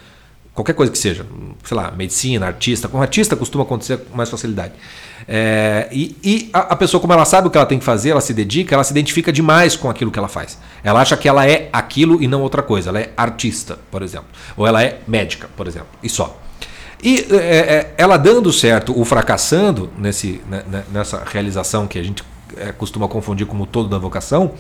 qualquer 0.60 0.74
coisa 0.74 0.92
que 0.92 0.98
seja, 0.98 1.26
sei 1.64 1.76
lá, 1.76 1.90
medicina, 1.90 2.46
artista. 2.46 2.88
Com 2.88 3.00
artista 3.00 3.34
costuma 3.34 3.64
acontecer 3.64 3.96
com 3.98 4.16
mais 4.16 4.28
facilidade. 4.28 4.74
É, 5.26 5.88
e, 5.90 6.16
e 6.22 6.50
a, 6.52 6.60
a, 6.60 6.76
pessoa, 6.76 7.00
como 7.00 7.12
ela 7.12 7.24
sabe 7.24 7.48
o 7.48 7.50
que 7.50 7.56
ela 7.56 7.66
tem 7.66 7.78
que 7.78 7.84
fazer, 7.84 8.10
ela 8.10 8.20
se 8.20 8.34
dedica, 8.34 8.74
ela 8.74 8.84
se 8.84 8.92
identifica 8.92 9.32
demais 9.32 9.76
com 9.76 9.88
aquilo 9.88 10.10
que 10.10 10.18
ela 10.18 10.28
faz. 10.28 10.58
Ela 10.84 11.00
acha 11.00 11.16
que 11.16 11.28
ela 11.28 11.46
é 11.48 11.68
aquilo 11.72 12.22
e 12.22 12.28
não 12.28 12.42
outra 12.42 12.62
coisa. 12.62 12.90
Ela 12.90 13.00
é 13.00 13.12
artista, 13.16 13.78
por 13.90 14.02
exemplo. 14.02 14.28
Ou 14.56 14.66
ela 14.66 14.82
é 14.82 15.00
médica, 15.06 15.48
por 15.56 15.66
exemplo. 15.66 15.88
E 16.02 16.08
só. 16.08 16.38
E 17.02 17.26
é, 17.30 17.36
é, 17.36 17.94
ela 17.96 18.16
dando 18.18 18.52
certo 18.52 18.96
ou 18.96 19.04
fracassando 19.04 19.90
nesse, 19.96 20.42
né, 20.48 20.62
né, 20.70 20.84
nessa 20.92 21.22
realização 21.24 21.86
que 21.86 21.98
a 21.98 22.02
gente 22.02 22.22
é, 22.58 22.72
costuma 22.72 23.08
confundir 23.08 23.46
como 23.46 23.64
todo 23.66 23.88
da 23.88 23.98
vocação, 23.98 24.52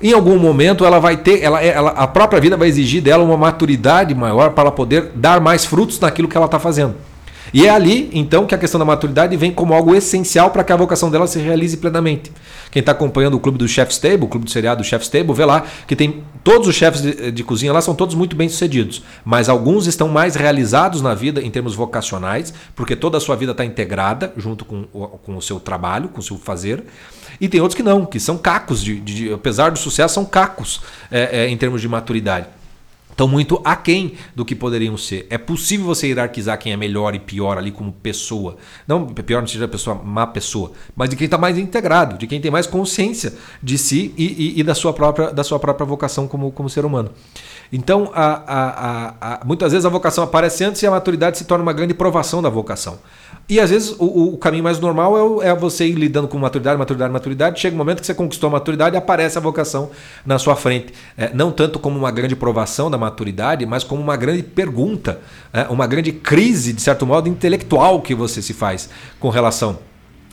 em 0.00 0.12
algum 0.12 0.38
momento 0.38 0.84
ela 0.84 0.98
vai 0.98 1.16
ter, 1.16 1.42
ela, 1.42 1.62
ela, 1.62 1.90
a 1.90 2.06
própria 2.06 2.40
vida 2.40 2.56
vai 2.56 2.68
exigir 2.68 3.02
dela 3.02 3.24
uma 3.24 3.36
maturidade 3.36 4.14
maior 4.14 4.50
para 4.50 4.64
ela 4.64 4.72
poder 4.72 5.10
dar 5.14 5.40
mais 5.40 5.64
frutos 5.64 5.98
naquilo 5.98 6.28
que 6.28 6.36
ela 6.36 6.46
está 6.46 6.58
fazendo. 6.58 6.94
E 7.52 7.66
é 7.66 7.70
ali, 7.70 8.10
então, 8.12 8.46
que 8.46 8.54
a 8.54 8.58
questão 8.58 8.78
da 8.78 8.84
maturidade 8.84 9.36
vem 9.36 9.52
como 9.52 9.72
algo 9.72 9.94
essencial 9.94 10.50
para 10.50 10.64
que 10.64 10.72
a 10.72 10.76
vocação 10.76 11.10
dela 11.10 11.26
se 11.26 11.38
realize 11.38 11.76
plenamente. 11.76 12.32
Quem 12.70 12.80
está 12.80 12.92
acompanhando 12.92 13.34
o 13.34 13.40
clube 13.40 13.58
do 13.58 13.68
Chef's 13.68 13.98
Table, 13.98 14.24
o 14.24 14.28
clube 14.28 14.44
do 14.44 14.50
seriado 14.50 14.82
do 14.82 14.86
Chef's 14.86 15.08
Table, 15.08 15.32
vê 15.32 15.44
lá 15.44 15.64
que 15.86 15.94
tem 15.94 16.24
todos 16.42 16.68
os 16.68 16.74
chefes 16.74 17.02
de, 17.02 17.32
de, 17.32 17.44
cozinha 17.44 17.72
lá 17.72 17.80
são 17.80 17.94
todos 17.94 18.14
muito 18.14 18.36
bem 18.36 18.48
sucedidos, 18.48 19.02
mas 19.24 19.48
alguns 19.48 19.86
estão 19.86 20.08
mais 20.08 20.34
realizados 20.34 21.00
na 21.00 21.14
vida 21.14 21.40
em 21.40 21.50
termos 21.50 21.74
vocacionais, 21.74 22.52
porque 22.74 22.94
toda 22.94 23.16
a 23.16 23.20
sua 23.20 23.36
vida 23.36 23.52
está 23.52 23.64
integrada 23.64 24.32
junto 24.36 24.64
com 24.64 24.84
o, 24.92 25.06
com 25.06 25.36
o 25.36 25.42
seu 25.42 25.58
trabalho, 25.60 26.08
com 26.08 26.20
o 26.20 26.22
seu 26.22 26.36
fazer. 26.36 26.84
E 27.40 27.48
tem 27.48 27.60
outros 27.60 27.76
que 27.76 27.82
não, 27.82 28.04
que 28.04 28.18
são 28.18 28.38
cacos, 28.38 28.82
de, 28.82 28.98
de 29.00 29.32
apesar 29.32 29.70
do 29.70 29.78
sucesso, 29.78 30.14
são 30.14 30.24
cacos 30.24 30.80
é, 31.10 31.44
é, 31.44 31.48
em 31.48 31.56
termos 31.56 31.80
de 31.80 31.88
maturidade 31.88 32.46
estão 33.16 33.26
muito 33.26 33.58
aquém 33.64 34.12
do 34.34 34.44
que 34.44 34.54
poderiam 34.54 34.96
ser. 34.98 35.26
É 35.30 35.38
possível 35.38 35.86
você 35.86 36.08
hierarquizar 36.08 36.58
quem 36.58 36.74
é 36.74 36.76
melhor 36.76 37.14
e 37.14 37.18
pior 37.18 37.56
ali 37.56 37.72
como 37.72 37.90
pessoa. 37.90 38.58
Não 38.86 39.06
pior 39.06 39.40
não 39.40 39.48
seja 39.48 39.66
pessoa 39.66 39.96
má 39.96 40.26
pessoa, 40.26 40.72
mas 40.94 41.08
de 41.08 41.16
quem 41.16 41.24
está 41.24 41.38
mais 41.38 41.56
integrado, 41.56 42.18
de 42.18 42.26
quem 42.26 42.38
tem 42.38 42.50
mais 42.50 42.66
consciência 42.66 43.32
de 43.62 43.78
si 43.78 44.14
e, 44.18 44.24
e, 44.24 44.60
e, 44.60 44.62
da, 44.62 44.74
sua 44.74 44.92
própria, 44.92 45.32
da 45.32 45.42
sua 45.42 45.58
própria 45.58 45.86
vocação 45.86 46.28
como, 46.28 46.52
como 46.52 46.68
ser 46.68 46.84
humano. 46.84 47.10
Então, 47.72 48.10
a, 48.14 48.42
a, 48.46 49.14
a, 49.20 49.44
muitas 49.46 49.72
vezes 49.72 49.86
a 49.86 49.88
vocação 49.88 50.22
aparece 50.22 50.62
antes 50.62 50.82
e 50.82 50.86
a 50.86 50.90
maturidade 50.90 51.38
se 51.38 51.44
torna 51.44 51.62
uma 51.62 51.72
grande 51.72 51.94
provação 51.94 52.42
da 52.42 52.50
vocação. 52.50 52.98
E 53.48 53.60
às 53.60 53.70
vezes 53.70 53.94
o, 53.98 54.34
o 54.34 54.38
caminho 54.38 54.64
mais 54.64 54.80
normal 54.80 55.40
é, 55.42 55.48
é, 55.48 55.54
você 55.54 55.86
ir 55.86 55.94
lidando 55.94 56.26
com 56.26 56.36
maturidade, 56.36 56.76
maturidade, 56.76 57.12
maturidade. 57.12 57.60
Chega 57.60 57.74
um 57.74 57.78
momento 57.78 58.00
que 58.00 58.06
você 58.06 58.14
conquistou 58.14 58.48
a 58.48 58.50
maturidade 58.50 58.96
e 58.96 58.98
aparece 58.98 59.38
a 59.38 59.40
vocação 59.40 59.90
na 60.24 60.36
sua 60.36 60.56
frente. 60.56 60.92
É, 61.16 61.30
não 61.32 61.52
tanto 61.52 61.78
como 61.78 61.96
uma 61.96 62.10
grande 62.10 62.34
provação 62.34 62.90
da 62.90 62.98
maturidade, 62.98 63.64
mas 63.64 63.84
como 63.84 64.02
uma 64.02 64.16
grande 64.16 64.42
pergunta, 64.42 65.20
é, 65.52 65.62
uma 65.68 65.86
grande 65.86 66.10
crise, 66.10 66.72
de 66.72 66.82
certo 66.82 67.06
modo, 67.06 67.28
intelectual 67.28 68.02
que 68.02 68.16
você 68.16 68.42
se 68.42 68.52
faz 68.52 68.88
com 69.20 69.28
relação 69.28 69.78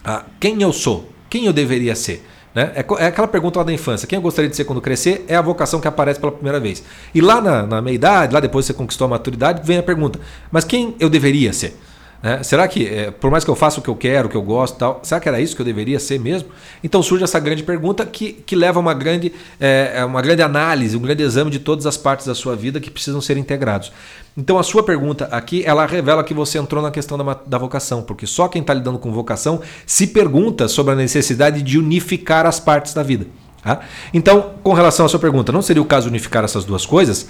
a 0.04 0.24
quem 0.40 0.62
eu 0.64 0.74
sou, 0.74 1.08
quem 1.30 1.46
eu 1.46 1.54
deveria 1.54 1.96
ser. 1.96 2.26
Né? 2.54 2.72
É, 2.76 2.86
é, 3.04 3.06
aquela 3.06 3.28
pergunta 3.28 3.60
lá 3.60 3.66
da 3.66 3.74
infância: 3.74 4.08
quem 4.08 4.18
eu 4.18 4.24
gostaria 4.24 4.50
de 4.50 4.56
ser 4.56 4.66
quando 4.66 4.82
crescer? 4.82 5.24
É 5.28 5.36
a 5.36 5.42
vocação 5.42 5.80
que 5.80 5.88
aparece 5.88 6.20
pela 6.20 6.32
primeira 6.32 6.60
vez. 6.60 6.84
E 7.14 7.22
lá 7.22 7.40
na, 7.40 7.68
na 7.68 7.80
meia 7.80 7.94
idade, 7.94 8.34
lá 8.34 8.40
depois 8.40 8.66
que 8.66 8.74
você 8.74 8.78
conquistou 8.78 9.06
a 9.06 9.10
maturidade, 9.10 9.62
vem 9.64 9.78
a 9.78 9.84
pergunta: 9.84 10.20
mas 10.52 10.64
quem 10.64 10.96
eu 11.00 11.12
deveria 11.12 11.54
ser? 11.54 11.78
Né? 12.24 12.42
Será 12.42 12.66
que, 12.70 12.88
é, 12.88 13.12
por 13.12 13.30
mais 13.30 13.44
que 13.44 13.50
eu 13.50 13.56
faça 13.56 13.82
o 13.82 13.84
que 13.84 13.90
eu 13.90 13.96
quero, 13.98 14.28
o 14.28 14.32
que 14.32 14.38
eu 14.38 14.42
gosto 14.42 14.78
tal, 14.78 15.02
será 15.04 15.20
que 15.20 15.28
era 15.28 15.42
isso 15.42 15.54
que 15.54 15.62
eu 15.62 15.66
deveria 15.66 16.00
ser 16.00 16.18
mesmo? 16.18 16.48
Então 16.82 17.04
surge 17.04 17.26
essa 17.26 17.38
grande 17.38 17.64
pergunta 17.64 18.06
que, 18.06 18.32
que 18.32 18.56
leva 18.56 18.80
a 18.80 18.82
uma 18.82 18.94
grande, 18.94 19.34
é, 19.60 20.06
uma 20.06 20.22
grande 20.22 20.42
análise, 20.42 20.96
um 20.96 21.02
grande 21.02 21.22
exame 21.22 21.52
de 21.52 21.60
todas 21.60 21.86
as 21.86 21.98
partes 21.98 22.26
da 22.26 22.34
sua 22.34 22.56
vida 22.56 22.80
que 22.80 22.90
precisam 22.90 23.20
ser 23.20 23.36
integrados. 23.36 23.92
Então 24.38 24.58
a 24.58 24.64
sua 24.64 24.84
pergunta 24.84 25.26
aqui, 25.26 25.64
ela 25.66 25.86
revela 25.86 26.24
que 26.24 26.34
você 26.34 26.58
entrou 26.58 26.82
na 26.82 26.92
questão 26.92 27.18
da, 27.18 27.38
da 27.46 27.58
vocação, 27.58 28.02
porque 28.02 28.26
só 28.26 28.48
quem 28.48 28.62
está 28.62 28.74
lidando 28.74 28.98
com 28.98 29.12
vocação 29.12 29.62
se 29.86 30.08
pergunta 30.08 30.70
sobre 30.70 30.94
a 30.94 30.96
necessidade 30.96 31.62
de 31.62 31.78
unificar 31.78 32.46
as 32.46 32.58
partes 32.58 32.94
da 32.94 33.04
vida. 33.04 33.28
Tá? 33.62 33.82
Então, 34.14 34.54
com 34.64 34.74
relação 34.74 35.06
à 35.06 35.10
sua 35.10 35.20
pergunta, 35.20 35.52
não 35.52 35.62
seria 35.62 35.82
o 35.82 35.86
caso 35.86 36.08
unificar 36.08 36.44
essas 36.46 36.64
duas 36.64 36.86
coisas? 36.86 37.28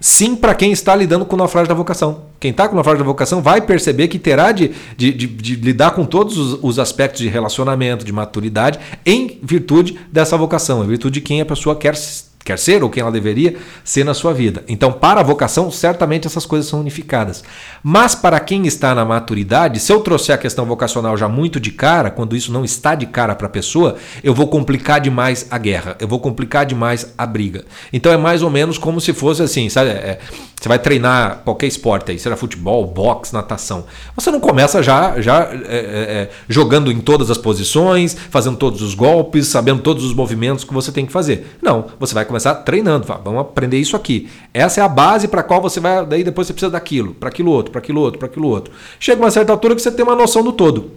Sim, 0.00 0.34
para 0.34 0.54
quem 0.54 0.72
está 0.72 0.96
lidando 0.96 1.26
com 1.26 1.36
o 1.36 1.38
naufrágio 1.38 1.68
da 1.68 1.74
vocação. 1.74 2.22
Quem 2.40 2.52
está 2.52 2.66
com 2.66 2.72
o 2.72 2.76
naufrágio 2.76 3.00
da 3.00 3.04
vocação 3.04 3.42
vai 3.42 3.60
perceber 3.60 4.08
que 4.08 4.18
terá 4.18 4.50
de, 4.50 4.70
de, 4.96 5.12
de, 5.12 5.26
de 5.26 5.54
lidar 5.56 5.90
com 5.90 6.06
todos 6.06 6.38
os, 6.38 6.58
os, 6.62 6.78
aspectos 6.78 7.20
de 7.20 7.28
relacionamento, 7.28 8.02
de 8.02 8.12
maturidade, 8.12 8.78
em 9.04 9.38
virtude 9.42 10.00
dessa 10.10 10.38
vocação, 10.38 10.82
em 10.82 10.88
virtude 10.88 11.20
de 11.20 11.20
quem 11.20 11.42
a 11.42 11.44
pessoa 11.44 11.76
quer 11.76 11.94
quer 12.44 12.58
ser 12.58 12.82
ou 12.82 12.90
quem 12.90 13.02
ela 13.02 13.12
deveria 13.12 13.56
ser 13.84 14.04
na 14.04 14.14
sua 14.14 14.32
vida. 14.32 14.64
Então, 14.66 14.92
para 14.92 15.20
a 15.20 15.24
vocação, 15.24 15.70
certamente 15.70 16.26
essas 16.26 16.46
coisas 16.46 16.68
são 16.68 16.80
unificadas. 16.80 17.44
Mas 17.82 18.14
para 18.14 18.40
quem 18.40 18.66
está 18.66 18.94
na 18.94 19.04
maturidade, 19.04 19.78
se 19.78 19.92
eu 19.92 20.00
trouxer 20.00 20.34
a 20.34 20.38
questão 20.38 20.64
vocacional 20.64 21.16
já 21.16 21.28
muito 21.28 21.60
de 21.60 21.70
cara, 21.70 22.10
quando 22.10 22.34
isso 22.34 22.52
não 22.52 22.64
está 22.64 22.94
de 22.94 23.06
cara 23.06 23.34
para 23.34 23.46
a 23.46 23.50
pessoa, 23.50 23.96
eu 24.24 24.34
vou 24.34 24.48
complicar 24.48 25.00
demais 25.00 25.46
a 25.50 25.58
guerra, 25.58 25.96
eu 26.00 26.08
vou 26.08 26.18
complicar 26.18 26.64
demais 26.64 27.12
a 27.16 27.26
briga. 27.26 27.64
Então 27.92 28.12
é 28.12 28.16
mais 28.16 28.42
ou 28.42 28.50
menos 28.50 28.78
como 28.78 29.00
se 29.00 29.12
fosse 29.12 29.42
assim, 29.42 29.68
sabe? 29.68 29.90
É, 29.90 30.18
você 30.60 30.68
vai 30.68 30.78
treinar 30.78 31.40
qualquer 31.42 31.66
esporte 31.66 32.10
aí, 32.10 32.18
seja 32.18 32.36
futebol, 32.36 32.86
boxe, 32.86 33.32
natação. 33.32 33.84
Você 34.14 34.30
não 34.30 34.40
começa 34.40 34.82
já, 34.82 35.18
já 35.20 35.44
é, 35.44 35.76
é, 35.76 35.78
é 36.22 36.30
jogando 36.48 36.92
em 36.92 37.00
todas 37.00 37.30
as 37.30 37.38
posições, 37.38 38.14
fazendo 38.30 38.56
todos 38.56 38.82
os 38.82 38.94
golpes, 38.94 39.46
sabendo 39.46 39.80
todos 39.80 40.04
os 40.04 40.12
movimentos 40.12 40.64
que 40.64 40.74
você 40.74 40.92
tem 40.92 41.06
que 41.06 41.12
fazer. 41.12 41.56
Não, 41.62 41.86
você 41.98 42.12
vai 42.12 42.26
começar 42.30 42.54
treinando. 42.56 43.06
Vamos 43.24 43.40
aprender 43.40 43.78
isso 43.78 43.96
aqui. 43.96 44.28
Essa 44.54 44.80
é 44.80 44.84
a 44.84 44.88
base 44.88 45.28
para 45.28 45.40
a 45.40 45.44
qual 45.44 45.60
você 45.60 45.80
vai. 45.80 46.06
Daí 46.06 46.24
depois 46.24 46.46
você 46.46 46.52
precisa 46.52 46.70
daquilo, 46.70 47.14
para 47.14 47.28
aquilo 47.28 47.50
outro, 47.50 47.70
para 47.70 47.80
aquilo 47.80 48.00
outro, 48.00 48.18
para 48.18 48.28
aquilo 48.28 48.48
outro. 48.48 48.72
Chega 48.98 49.20
uma 49.20 49.30
certa 49.30 49.52
altura 49.52 49.74
que 49.74 49.82
você 49.82 49.90
tem 49.90 50.04
uma 50.04 50.16
noção 50.16 50.42
do 50.42 50.52
todo. 50.52 50.92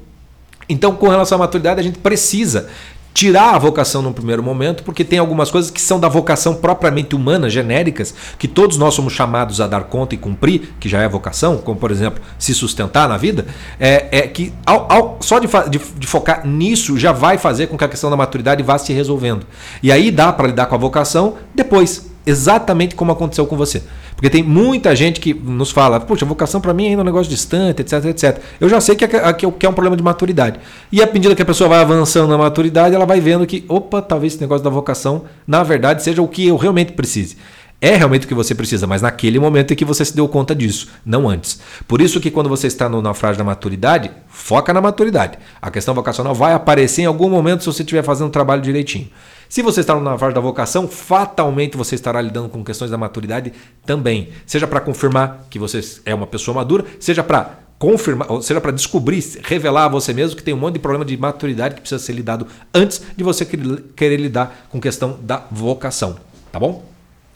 Então, 0.70 0.96
com 0.96 1.08
relação 1.10 1.36
à 1.36 1.40
maturidade, 1.40 1.80
a 1.80 1.84
gente 1.84 2.00
precisa 2.00 2.70
tirar 3.14 3.54
a 3.54 3.60
vocação 3.60 4.02
no 4.02 4.14
primeiro 4.14 4.42
momento, 4.42 4.84
porque 4.84 5.04
tem 5.04 5.20
algumas 5.20 5.52
coisas 5.52 5.70
que 5.70 5.80
são 5.80 6.00
da 6.00 6.10
vocação 6.10 6.56
propriamente 6.56 7.16
humana, 7.16 7.50
genéricas, 7.50 8.14
que 8.40 8.48
todos 8.48 8.78
nós 8.78 8.94
somos 8.96 9.14
chamados 9.14 9.62
a 9.62 9.68
dar 9.68 9.84
conta 9.84 10.16
e 10.16 10.18
cumprir, 10.18 10.74
que 10.80 10.90
já 10.90 11.02
é 11.02 11.08
vocação, 11.08 11.58
como 11.58 11.80
por 11.80 11.92
exemplo 11.92 12.22
se 12.40 12.54
sustentar 12.54 13.08
na 13.08 13.18
vida, 13.18 13.46
é, 13.80 14.08
é 14.12 14.22
que 14.28 14.52
ao, 14.66 14.92
ao, 14.92 15.18
só 15.22 15.38
de, 15.38 15.48
de, 15.70 15.80
de, 15.98 16.08
focar 16.08 16.46
nisso 16.46 16.98
já 16.98 17.12
vai 17.12 17.38
fazer 17.38 17.68
com 17.68 17.78
que 17.78 17.84
a 17.84 17.88
questão 17.88 18.10
da 18.10 18.18
maturidade 18.18 18.64
vá 18.64 18.78
se 18.78 18.92
resolvendo. 18.94 19.46
E 19.82 19.92
aí 19.92 20.10
dá 20.10 20.34
para 20.34 20.48
lidar 20.48 20.66
com 20.66 20.76
a 20.76 20.80
vocação 20.80 21.36
depois, 21.54 22.10
exatamente 22.26 22.96
como 22.96 23.12
aconteceu 23.12 23.46
com 23.46 23.56
você. 23.56 23.84
Porque 24.24 24.38
tem 24.38 24.42
muita 24.42 24.96
gente 24.96 25.20
que 25.20 25.34
nos 25.34 25.70
fala, 25.70 26.00
puxa, 26.00 26.26
vocação 26.26 26.62
para 26.62 26.74
mim 26.74 26.88
ainda 26.88 27.02
é 27.02 27.04
um 27.04 27.06
negócio 27.06 27.30
distante, 27.30 27.82
etc, 27.82 28.06
etc. 28.06 28.40
Eu 28.58 28.70
já 28.70 28.80
sei 28.80 28.96
que 28.96 29.04
é, 29.04 29.34
que 29.34 29.66
é 29.66 29.70
um 29.70 29.74
problema 29.74 29.98
de 29.98 30.02
maturidade. 30.02 30.62
E 30.90 31.04
à 31.04 31.06
medida 31.06 31.36
que 31.36 31.42
a 31.42 31.46
pessoa 31.46 31.68
vai 31.68 31.82
avançando 31.82 32.30
na 32.30 32.38
maturidade, 32.38 32.96
ela 32.96 33.06
vai 33.06 33.20
vendo 33.20 33.46
que, 33.46 33.66
opa, 33.68 34.02
talvez 34.02 34.32
esse 34.32 34.42
negócio 34.42 34.64
da 34.64 34.70
vocação, 34.70 35.26
na 35.46 35.62
verdade, 35.62 36.02
seja 36.02 36.22
o 36.22 36.28
que 36.30 36.48
eu 36.48 36.56
realmente 36.56 36.94
precise. 36.94 37.36
É 37.84 37.98
realmente 37.98 38.24
o 38.24 38.30
que 38.30 38.34
você 38.34 38.56
precisa, 38.56 38.88
mas 38.88 39.02
naquele 39.02 39.38
momento 39.38 39.74
é 39.74 39.76
que 39.76 39.84
você 39.84 40.06
se 40.06 40.16
deu 40.16 40.26
conta 40.30 40.56
disso, 40.56 40.88
não 41.06 41.28
antes. 41.28 41.60
Por 41.86 42.02
isso 42.02 42.22
que 42.22 42.32
quando 42.32 42.48
você 42.48 42.66
está 42.66 42.88
no 42.88 43.02
naufrágio 43.02 43.40
da 43.40 43.44
maturidade, 43.44 44.10
foca 44.30 44.74
na 44.74 44.80
maturidade. 44.80 45.38
A 45.62 45.70
questão 45.70 45.94
vocacional 45.94 46.34
vai 46.34 46.54
aparecer 46.54 47.02
em 47.02 47.06
algum 47.08 47.30
momento 47.30 47.60
se 47.60 47.66
você 47.66 47.82
estiver 47.82 48.02
fazendo 48.02 48.28
o 48.28 48.32
trabalho 48.32 48.62
direitinho. 48.62 49.10
Se 49.50 49.62
você 49.62 49.82
está 49.82 49.94
no 49.94 50.00
naufrágio 50.00 50.34
da 50.34 50.40
vocação, 50.40 50.88
fatalmente 50.88 51.76
você 51.76 51.96
estará 51.96 52.22
lidando 52.22 52.48
com 52.48 52.64
questões 52.64 52.90
da 52.90 52.98
maturidade 52.98 53.52
também. 53.86 54.30
Seja 54.46 54.66
para 54.66 54.80
confirmar 54.80 55.46
que 55.50 55.60
você 55.60 55.82
é 56.06 56.16
uma 56.16 56.26
pessoa 56.26 56.56
madura, 56.56 56.86
seja 57.02 57.22
para 57.22 57.60
confirmar, 57.78 58.32
ou 58.32 58.42
seja, 58.42 58.62
para 58.62 58.72
descobrir, 58.72 59.22
revelar 59.44 59.88
a 59.88 59.90
você 59.90 60.14
mesmo 60.14 60.38
que 60.38 60.44
tem 60.44 60.54
um 60.54 60.58
monte 60.58 60.76
de 60.76 60.80
problema 60.80 61.04
de 61.04 61.18
maturidade 61.18 61.76
que 61.76 61.82
precisa 61.82 62.02
ser 62.02 62.14
lidado 62.14 62.48
antes 62.74 63.02
de 63.14 63.26
você 63.26 63.44
querer 63.44 64.16
lidar 64.22 64.68
com 64.72 64.80
questão 64.80 65.20
da 65.22 65.44
vocação, 65.52 66.16
tá 66.50 66.58
bom? 66.58 66.93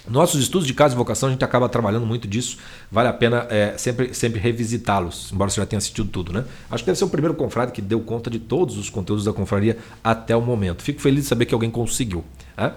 Nossos 0.10 0.42
estudos 0.42 0.68
de 0.68 0.74
caso 0.74 0.96
e 0.96 0.98
vocação, 0.98 1.30
a 1.30 1.32
gente 1.32 1.44
acaba 1.44 1.68
trabalhando 1.68 2.06
muito 2.06 2.28
disso. 2.28 2.58
Vale 2.92 3.08
a 3.08 3.14
pena 3.14 3.46
é, 3.50 3.74
sempre, 3.78 4.14
sempre 4.14 4.40
revisitá-los, 4.40 5.32
embora 5.32 5.50
você 5.50 5.60
já 5.60 5.66
tenha 5.66 5.78
assistido 5.78 6.08
tudo, 6.10 6.32
né? 6.32 6.46
Acho 6.70 6.84
que 6.84 6.88
deve 6.88 6.98
ser 6.98 7.06
o 7.06 7.10
primeiro 7.10 7.34
confrade 7.34 7.72
que 7.72 7.82
deu 7.82 8.00
conta 8.00 8.30
de 8.30 8.40
todos 8.40 8.78
os 8.78 8.90
conteúdos 8.90 9.26
da 9.26 9.34
confraria 9.34 9.78
até 10.04 10.36
o 10.36 10.42
momento. 10.42 10.82
Fico 10.82 11.02
feliz 11.02 11.24
de 11.24 11.28
saber 11.28 11.46
que 11.46 11.54
alguém 11.54 11.70
conseguiu. 11.70 12.24
Né? 12.56 12.72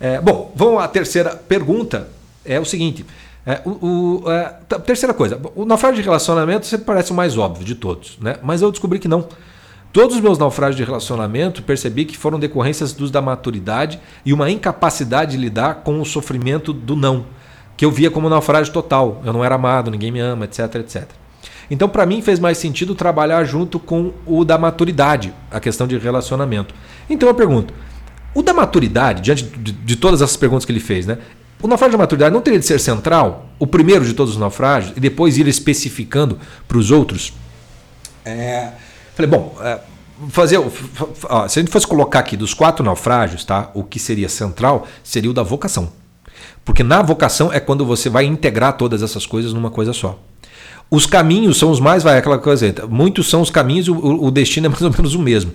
É, 0.00 0.20
bom, 0.20 0.52
vamos 0.54 0.82
à 0.82 0.88
terceira 0.88 1.34
pergunta. 1.34 2.08
É 2.44 2.58
o 2.60 2.64
seguinte: 2.64 3.04
é, 3.46 3.60
o, 3.64 4.22
o 4.24 4.30
é, 4.30 4.56
terceira 4.84 5.14
coisa, 5.14 5.40
o 5.54 5.64
naufrágio 5.64 5.96
de 5.96 6.02
relacionamento 6.02 6.66
sempre 6.66 6.84
parece 6.84 7.12
o 7.12 7.14
mais 7.14 7.36
óbvio 7.38 7.64
de 7.64 7.74
todos, 7.74 8.18
né? 8.20 8.36
mas 8.42 8.62
eu 8.62 8.70
descobri 8.70 8.98
que 8.98 9.08
não. 9.08 9.26
Todos 9.92 10.16
os 10.16 10.22
meus 10.22 10.38
naufrágios 10.38 10.76
de 10.76 10.84
relacionamento 10.84 11.62
percebi 11.62 12.04
que 12.04 12.16
foram 12.16 12.38
decorrências 12.38 12.92
dos 12.92 13.10
da 13.10 13.22
maturidade 13.22 13.98
e 14.24 14.32
uma 14.32 14.50
incapacidade 14.50 15.32
de 15.32 15.38
lidar 15.38 15.76
com 15.76 16.00
o 16.00 16.04
sofrimento 16.04 16.72
do 16.72 16.94
não, 16.94 17.24
que 17.76 17.84
eu 17.84 17.90
via 17.90 18.10
como 18.10 18.28
naufrágio 18.28 18.72
total. 18.72 19.22
Eu 19.24 19.32
não 19.32 19.42
era 19.42 19.54
amado, 19.54 19.90
ninguém 19.90 20.12
me 20.12 20.20
ama, 20.20 20.44
etc, 20.44 20.74
etc. 20.76 21.08
Então, 21.70 21.88
para 21.88 22.04
mim, 22.04 22.20
fez 22.20 22.38
mais 22.38 22.58
sentido 22.58 22.94
trabalhar 22.94 23.44
junto 23.44 23.78
com 23.78 24.12
o 24.26 24.44
da 24.44 24.58
maturidade, 24.58 25.32
a 25.50 25.58
questão 25.58 25.86
de 25.86 25.96
relacionamento. 25.98 26.74
Então, 27.08 27.28
eu 27.28 27.34
pergunto: 27.34 27.72
o 28.34 28.42
da 28.42 28.52
maturidade, 28.52 29.22
diante 29.22 29.44
de, 29.44 29.72
de 29.72 29.96
todas 29.96 30.20
essas 30.20 30.36
perguntas 30.36 30.64
que 30.64 30.72
ele 30.72 30.80
fez, 30.80 31.06
né? 31.06 31.18
O 31.60 31.66
naufrágio 31.66 31.92
da 31.92 32.02
maturidade 32.02 32.32
não 32.32 32.40
teria 32.40 32.58
de 32.58 32.64
ser 32.64 32.78
central, 32.78 33.48
o 33.58 33.66
primeiro 33.66 34.04
de 34.04 34.14
todos 34.14 34.34
os 34.34 34.38
naufrágios, 34.38 34.96
e 34.96 35.00
depois 35.00 35.36
ir 35.38 35.48
especificando 35.48 36.38
para 36.68 36.78
os 36.78 36.90
outros? 36.90 37.32
É, 38.24 38.70
falei, 39.18 39.30
bom, 39.30 39.56
é, 39.60 39.80
fazer. 40.30 40.58
Ó, 40.58 41.48
se 41.48 41.58
a 41.58 41.62
gente 41.62 41.72
fosse 41.72 41.86
colocar 41.86 42.20
aqui 42.20 42.36
dos 42.36 42.54
quatro 42.54 42.84
naufrágios, 42.84 43.44
tá? 43.44 43.70
O 43.74 43.82
que 43.82 43.98
seria 43.98 44.28
central 44.28 44.86
seria 45.02 45.30
o 45.30 45.34
da 45.34 45.42
vocação. 45.42 45.90
Porque 46.64 46.82
na 46.82 47.02
vocação 47.02 47.52
é 47.52 47.58
quando 47.58 47.84
você 47.84 48.08
vai 48.08 48.24
integrar 48.24 48.76
todas 48.76 49.02
essas 49.02 49.26
coisas 49.26 49.52
numa 49.52 49.70
coisa 49.70 49.92
só. 49.92 50.18
Os 50.90 51.04
caminhos 51.04 51.58
são 51.58 51.70
os 51.70 51.80
mais, 51.80 52.02
vai, 52.02 52.16
aquela 52.16 52.38
coisa, 52.38 52.74
muitos 52.88 53.28
são 53.28 53.42
os 53.42 53.50
caminhos, 53.50 53.88
o, 53.88 53.94
o 53.94 54.30
destino 54.30 54.66
é 54.66 54.68
mais 54.70 54.80
ou 54.80 54.90
menos 54.90 55.14
o 55.14 55.18
mesmo. 55.18 55.52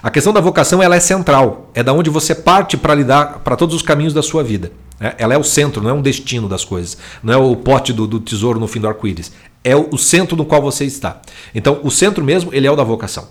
A 0.00 0.10
questão 0.10 0.32
da 0.32 0.40
vocação 0.40 0.80
ela 0.80 0.94
é 0.94 1.00
central, 1.00 1.70
é 1.74 1.82
da 1.82 1.92
onde 1.92 2.08
você 2.08 2.36
parte 2.36 2.76
para 2.76 2.94
lidar 2.94 3.40
para 3.40 3.56
todos 3.56 3.74
os 3.74 3.82
caminhos 3.82 4.14
da 4.14 4.22
sua 4.22 4.44
vida. 4.44 4.70
É, 5.00 5.14
ela 5.18 5.34
é 5.34 5.38
o 5.38 5.42
centro, 5.42 5.82
não 5.82 5.90
é 5.90 5.92
um 5.92 6.02
destino 6.02 6.48
das 6.48 6.64
coisas. 6.64 6.96
Não 7.22 7.32
é 7.32 7.36
o 7.36 7.54
pote 7.56 7.92
do, 7.92 8.06
do 8.06 8.20
tesouro 8.20 8.58
no 8.58 8.66
fim 8.66 8.80
do 8.80 8.88
arco-íris. 8.88 9.32
É 9.68 9.74
o, 9.74 9.98
centro 9.98 10.36
no 10.36 10.44
qual 10.44 10.62
você 10.62 10.84
está. 10.84 11.20
Então, 11.52 11.80
o 11.82 11.90
centro 11.90 12.24
mesmo, 12.24 12.54
ele 12.54 12.68
é 12.68 12.70
o 12.70 12.76
da 12.76 12.84
vocação. 12.84 13.26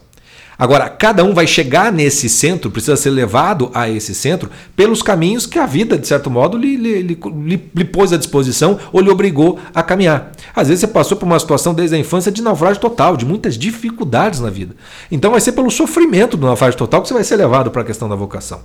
Agora, 0.60 0.89
cada 0.89 1.24
um 1.24 1.34
vai 1.34 1.48
chegar 1.48 1.93
nesse 1.93 2.28
centro, 2.28 2.69
precisa 2.69 2.98
ser 2.98 3.10
levado 3.10 3.71
a 3.74 3.89
esse 3.89 4.13
centro 4.13 4.52
pelos 4.76 5.02
caminhos 5.02 5.45
que 5.45 5.58
a 5.58 5.65
vida, 5.65 5.98
de 5.98 6.06
certo 6.06 6.30
modo, 6.30 6.58
lhe, 6.58 6.76
lhe, 6.76 7.02
lhe, 7.04 7.71
lhe 7.74 7.86
pôs 7.86 8.12
à 8.12 8.17
disposição 8.17 8.78
ou 8.91 9.00
lhe 9.00 9.10
obrigou 9.10 9.58
a 9.74 9.82
caminhar. 9.82 10.34
Às 10.54 10.67
vezes 10.67 10.82
você 10.82 10.88
passou 10.88 11.15
por 11.15 11.26
uma 11.26 11.39
situação 11.39 11.74
desde 11.74 11.95
a 11.95 12.00
infância 12.00 12.30
de 12.32 12.41
naufrágio 12.41 12.82
total, 12.82 13.15
de 13.15 13.26
muitas 13.26 13.58
dificuldades 13.58 14.41
na 14.41 14.50
vida. 14.50 14.76
Então 15.10 15.32
vai 15.32 15.39
ser 15.39 15.54
pelo 15.54 15.71
sofrimento 15.71 16.36
do 16.36 16.45
naufrágio 16.45 16.78
total 16.78 17.02
que 17.02 17.08
você 17.08 17.13
vai 17.13 17.24
ser 17.24 17.38
levado 17.38 17.71
para 17.71 17.82
a 17.82 17.86
questão 17.86 18.10
da 18.10 18.15
vocação. 18.15 18.62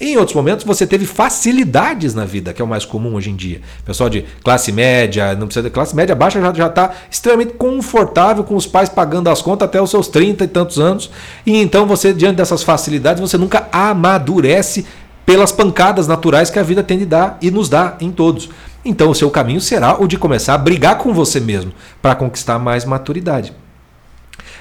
Em 0.00 0.16
outros 0.16 0.34
momentos 0.34 0.64
você 0.64 0.86
teve 0.86 1.04
facilidades 1.06 2.14
na 2.14 2.24
vida, 2.24 2.52
que 2.52 2.62
é 2.62 2.64
o 2.64 2.68
mais 2.68 2.84
comum 2.84 3.14
hoje 3.14 3.30
em 3.30 3.36
dia. 3.36 3.60
Pessoal 3.84 4.08
de 4.08 4.24
classe 4.44 4.70
média, 4.70 5.34
não 5.34 5.46
precisa 5.46 5.64
de 5.64 5.70
classe 5.70 5.94
média 5.94 6.14
baixa, 6.14 6.40
já 6.54 6.66
está 6.66 6.92
extremamente 7.10 7.54
confortável 7.54 8.44
com 8.44 8.54
os 8.54 8.66
pais 8.66 8.88
pagando 8.88 9.28
as 9.28 9.42
contas 9.42 9.66
até 9.66 9.82
os 9.82 9.90
seus 9.90 10.06
30 10.08 10.44
e 10.44 10.48
tantos 10.48 10.78
anos. 10.78 11.10
E 11.44 11.56
então 11.56 11.86
você, 11.86 12.12
diante 12.12 12.36
dessas 12.36 12.62
facilidades, 12.62 13.20
você 13.20 13.36
nunca 13.36 13.68
amadurece 13.72 14.86
pelas 15.26 15.52
pancadas 15.52 16.06
naturais 16.06 16.48
que 16.48 16.58
a 16.58 16.62
vida 16.62 16.82
tem 16.82 16.98
de 16.98 17.04
dar 17.04 17.36
e 17.42 17.50
nos 17.50 17.68
dá 17.68 17.96
em 18.00 18.10
todos. 18.10 18.48
Então 18.84 19.10
o 19.10 19.14
seu 19.14 19.30
caminho 19.30 19.60
será 19.60 20.00
o 20.00 20.06
de 20.06 20.16
começar 20.16 20.54
a 20.54 20.58
brigar 20.58 20.96
com 20.98 21.12
você 21.12 21.40
mesmo 21.40 21.72
para 22.00 22.14
conquistar 22.14 22.58
mais 22.58 22.84
maturidade. 22.84 23.52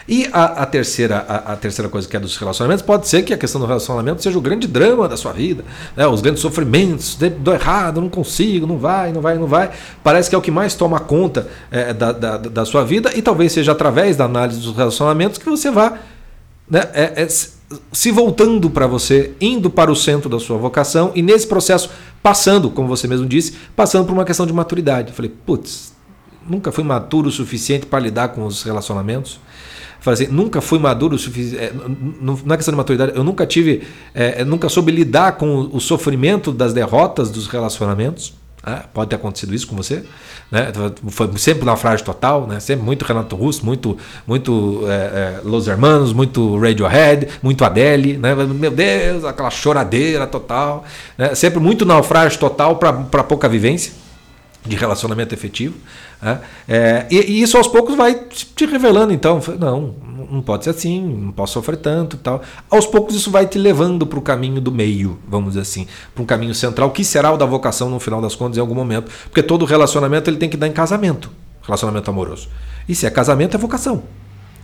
E 0.08 0.30
a, 0.32 0.64
a 0.64 0.66
terceira, 0.66 1.26
a, 1.28 1.54
a, 1.54 1.56
terceira 1.58 1.90
coisa 1.90 2.08
que 2.08 2.16
é 2.16 2.20
dos 2.20 2.38
relacionamentos, 2.38 2.82
pode 2.82 3.08
ser 3.10 3.24
que 3.24 3.34
a 3.34 3.38
questão 3.38 3.60
do 3.60 3.68
relacionamento 3.68 4.24
seja 4.24 4.38
o 4.38 4.42
grande 4.42 4.66
drama 4.66 5.08
da 5.08 5.18
sua 5.18 5.34
vida, 5.34 5.66
né? 5.98 6.08
os 6.08 6.22
grandes 6.22 6.42
sofrimentos, 6.42 7.16
deu 7.16 7.54
errado, 7.54 8.00
não 8.00 8.08
consigo, 8.08 8.66
não 8.66 8.78
vai, 8.78 9.12
não 9.12 9.20
vai, 9.20 9.38
não 9.38 9.48
vai. 9.48 9.72
Parece 10.02 10.30
que 10.30 10.36
é 10.36 10.38
o 10.38 10.42
que 10.42 10.52
mais 10.52 10.76
toma 10.76 11.00
conta 11.02 11.50
é, 11.70 11.94
da, 11.94 12.14
da, 12.14 12.38
da 12.38 12.66
sua 12.66 12.86
vida, 12.86 13.12
e 13.16 13.22
talvez 13.22 13.52
seja 13.52 13.74
através 13.74 14.16
da 14.16 14.24
análise 14.24 14.62
dos 14.62 14.76
relacionamentos 14.76 15.38
que 15.38 15.50
você 15.50 15.70
vá 15.70 15.98
né, 16.70 16.90
é, 16.94 17.24
é, 17.24 17.28
se 17.92 18.12
voltando 18.12 18.70
para 18.70 18.88
você, 18.88 19.34
indo 19.42 19.70
para 19.70 19.92
o 19.92 19.96
centro 19.96 20.30
da 20.30 20.40
sua 20.40 20.58
vocação, 20.58 21.12
e 21.16 21.22
nesse 21.22 21.48
processo 21.48 21.90
passando, 22.24 22.70
como 22.70 22.88
você 22.88 23.08
mesmo 23.08 23.26
disse, 23.26 23.54
passando 23.76 24.06
por 24.06 24.14
uma 24.14 24.26
questão 24.26 24.46
de 24.46 24.54
maturidade. 24.54 25.10
Eu 25.10 25.16
falei, 25.16 25.32
putz, 25.46 25.94
nunca 26.48 26.72
fui 26.72 26.84
maturo 26.84 27.28
o 27.28 27.32
suficiente 27.32 27.86
para 27.86 28.00
lidar 28.00 28.30
com 28.30 28.46
os 28.46 28.64
relacionamentos. 28.64 29.40
Assim, 30.14 30.28
nunca 30.28 30.62
fui 30.62 30.80
maduro 30.80 31.16
o 31.16 31.20
suficiente. 31.20 31.64
É, 31.64 31.74
não 32.22 32.54
é 32.54 32.56
questão 32.56 32.72
de 32.72 32.78
maturidade, 32.78 33.12
eu 33.16 33.24
nunca 33.24 33.46
tive. 33.46 33.84
É, 34.14 34.44
nunca 34.44 34.70
soube 34.70 34.92
lidar 34.92 35.34
com 35.34 35.70
o 35.72 35.80
sofrimento 35.80 36.52
das 36.52 36.74
derrotas 36.74 37.30
dos 37.30 37.48
relacionamentos. 37.48 38.34
Né? 38.66 38.84
Pode 38.94 39.10
ter 39.10 39.16
acontecido 39.16 39.54
isso 39.56 39.68
com 39.68 39.76
você. 39.76 40.04
Né? 40.52 40.72
Foi 41.10 41.30
sempre 41.38 41.66
naufrágio 41.66 42.06
total, 42.06 42.48
né? 42.48 42.60
sempre 42.60 42.86
muito 42.86 43.06
Renato 43.06 43.36
Russo, 43.36 43.66
muito, 43.66 43.98
muito 44.26 44.84
é, 44.88 44.92
é, 44.92 45.42
Los 45.44 45.68
Hermanos, 45.68 46.12
muito 46.12 46.58
Radiohead, 46.58 47.28
muito 47.42 47.64
Adele. 47.64 48.18
Né? 48.18 48.36
Meu 48.36 48.72
Deus, 48.72 49.24
aquela 49.24 49.50
choradeira 49.50 50.28
total. 50.28 50.84
Né? 51.18 51.34
Sempre 51.36 51.60
muito 51.60 51.86
naufrágio 51.86 52.40
total 52.40 52.76
para 52.76 53.24
pouca 53.24 53.48
vivência 53.48 54.07
de 54.68 54.76
relacionamento 54.76 55.34
efetivo. 55.34 55.76
Né? 56.22 56.40
É, 56.68 57.06
e, 57.10 57.16
e, 57.18 57.42
isso 57.42 57.58
aos 57.58 57.68
poucos 57.68 57.96
vai 57.96 58.16
te 58.16 58.66
revelando, 58.66 59.14
então, 59.14 59.42
não, 59.60 59.96
não 60.32 60.42
pode 60.42 60.64
ser 60.66 60.72
assim, 60.72 61.02
não 61.02 61.32
posso 61.32 61.54
sofrer 61.54 61.78
tanto 61.78 62.18
tal. 62.18 62.42
Aos 62.70 62.86
poucos 62.86 63.16
isso 63.16 63.32
vai 63.32 63.46
te 63.48 63.58
levando 63.58 64.06
para 64.06 64.20
o 64.20 64.22
caminho 64.22 64.60
do 64.60 64.72
meio, 64.72 65.18
vamos 65.28 65.50
dizer 65.50 65.62
assim, 65.62 65.88
para 66.14 66.24
um 66.24 66.26
caminho 66.26 66.54
central, 66.54 66.92
que 66.92 67.04
será 67.04 67.32
o 67.32 67.38
da 67.38 67.46
vocação 67.46 67.90
no 67.90 68.00
final 68.00 68.22
das 68.22 68.36
contas 68.36 68.58
em 68.58 68.62
algum 68.62 68.76
momento. 68.76 69.12
Porque 69.24 69.42
todo 69.42 69.66
relacionamento 69.66 70.30
ele 70.30 70.38
tem 70.38 70.50
que 70.50 70.58
dar 70.58 70.68
em 70.68 70.74
casamento, 70.74 71.32
relacionamento 71.64 72.10
amoroso. 72.10 72.50
E 72.88 72.96
se 72.96 73.06
é 73.06 73.10
casamento, 73.10 73.56
é 73.56 73.58
vocação. 73.58 74.04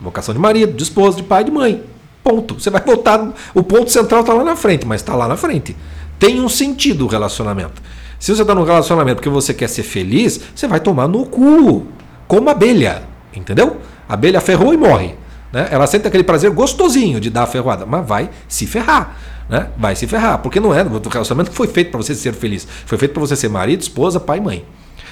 Vocação 0.00 0.34
de 0.34 0.40
marido, 0.40 0.72
de 0.72 0.82
esposo, 0.82 1.18
de 1.18 1.22
pai, 1.22 1.44
de 1.44 1.50
mãe. 1.50 1.82
Ponto. 2.22 2.54
Você 2.54 2.70
vai 2.70 2.82
voltar, 2.82 3.32
o 3.54 3.62
ponto 3.62 3.90
central 3.90 4.20
está 4.20 4.32
lá 4.32 4.42
na 4.42 4.56
frente, 4.56 4.86
mas 4.86 5.02
está 5.02 5.14
lá 5.14 5.28
na 5.28 5.36
frente. 5.36 5.76
Tem 6.18 6.40
um 6.40 6.48
sentido 6.48 7.04
o 7.04 7.08
relacionamento. 7.08 7.82
Se 8.24 8.34
você 8.34 8.40
está 8.40 8.54
num 8.54 8.64
relacionamento 8.64 9.16
porque 9.16 9.28
você 9.28 9.52
quer 9.52 9.68
ser 9.68 9.82
feliz, 9.82 10.40
você 10.54 10.66
vai 10.66 10.80
tomar 10.80 11.06
no 11.06 11.26
cu. 11.26 11.86
Como 12.26 12.48
abelha. 12.48 13.02
Entendeu? 13.36 13.76
A 14.08 14.14
abelha 14.14 14.40
ferrou 14.40 14.72
e 14.72 14.78
morre. 14.78 15.14
Né? 15.52 15.68
Ela 15.70 15.86
sente 15.86 16.08
aquele 16.08 16.24
prazer 16.24 16.50
gostosinho 16.50 17.20
de 17.20 17.28
dar 17.28 17.42
a 17.42 17.46
ferroada, 17.46 17.84
mas 17.84 18.08
vai 18.08 18.30
se 18.48 18.66
ferrar. 18.66 19.14
Né? 19.46 19.68
Vai 19.76 19.94
se 19.94 20.06
ferrar. 20.06 20.38
Porque 20.38 20.58
não 20.58 20.74
é. 20.74 20.82
O 20.82 21.06
relacionamento 21.06 21.52
foi 21.52 21.66
feito 21.66 21.90
para 21.90 21.98
você 21.98 22.14
ser 22.14 22.32
feliz. 22.32 22.66
Foi 22.86 22.96
feito 22.96 23.12
para 23.12 23.20
você 23.20 23.36
ser 23.36 23.50
marido, 23.50 23.82
esposa, 23.82 24.18
pai 24.18 24.38
e 24.38 24.40
mãe. 24.40 24.64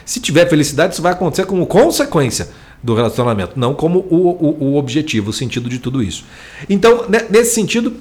Se 0.07 0.19
tiver 0.19 0.49
felicidade, 0.49 0.95
isso 0.95 1.03
vai 1.03 1.13
acontecer 1.13 1.45
como 1.45 1.67
consequência 1.67 2.49
do 2.83 2.95
relacionamento, 2.95 3.61
não 3.61 3.75
como 3.75 3.99
o, 3.99 4.31
o, 4.41 4.65
o 4.71 4.77
objetivo, 4.77 5.29
o 5.29 5.33
sentido 5.35 5.69
de 5.69 5.79
tudo 5.79 6.03
isso. 6.03 6.25
Então, 6.67 7.05
nesse 7.29 7.55
sentido, 7.55 7.95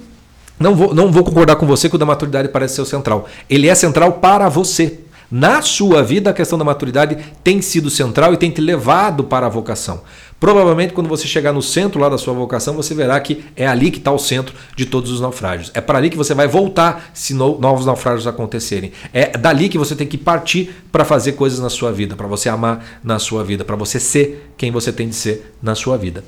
não 0.61 0.75
vou, 0.75 0.93
não 0.93 1.11
vou 1.11 1.23
concordar 1.23 1.55
com 1.55 1.65
você 1.65 1.89
que 1.89 1.95
o 1.95 1.97
da 1.97 2.05
maturidade 2.05 2.47
parece 2.47 2.75
ser 2.75 2.81
o 2.81 2.85
central. 2.85 3.27
Ele 3.49 3.67
é 3.67 3.73
central 3.73 4.13
para 4.13 4.47
você. 4.47 4.99
Na 5.31 5.61
sua 5.61 6.03
vida, 6.03 6.29
a 6.29 6.33
questão 6.33 6.59
da 6.59 6.65
maturidade 6.65 7.17
tem 7.41 7.61
sido 7.61 7.89
central 7.89 8.33
e 8.33 8.37
tem 8.37 8.51
te 8.51 8.59
levado 8.59 9.23
para 9.23 9.45
a 9.45 9.49
vocação. 9.49 10.01
Provavelmente, 10.37 10.91
quando 10.91 11.07
você 11.07 11.25
chegar 11.25 11.53
no 11.53 11.61
centro 11.61 12.01
lá 12.01 12.09
da 12.09 12.17
sua 12.17 12.33
vocação, 12.33 12.73
você 12.73 12.93
verá 12.93 13.17
que 13.19 13.45
é 13.55 13.65
ali 13.65 13.91
que 13.91 13.99
está 13.99 14.11
o 14.11 14.19
centro 14.19 14.53
de 14.75 14.85
todos 14.85 15.09
os 15.09 15.21
naufrágios. 15.21 15.71
É 15.73 15.79
para 15.79 15.99
ali 15.99 16.09
que 16.09 16.17
você 16.17 16.33
vai 16.33 16.47
voltar 16.47 17.11
se 17.13 17.33
no, 17.33 17.57
novos 17.59 17.85
naufrágios 17.85 18.27
acontecerem. 18.27 18.91
É 19.13 19.37
dali 19.37 19.69
que 19.69 19.77
você 19.77 19.95
tem 19.95 20.07
que 20.07 20.17
partir 20.17 20.75
para 20.91 21.05
fazer 21.05 21.33
coisas 21.33 21.59
na 21.59 21.69
sua 21.69 21.93
vida, 21.93 22.15
para 22.15 22.27
você 22.27 22.49
amar 22.49 22.83
na 23.01 23.17
sua 23.17 23.43
vida, 23.43 23.63
para 23.63 23.77
você 23.77 23.99
ser 23.99 24.51
quem 24.57 24.69
você 24.69 24.91
tem 24.91 25.07
de 25.07 25.15
ser 25.15 25.55
na 25.61 25.75
sua 25.75 25.97
vida. 25.97 26.25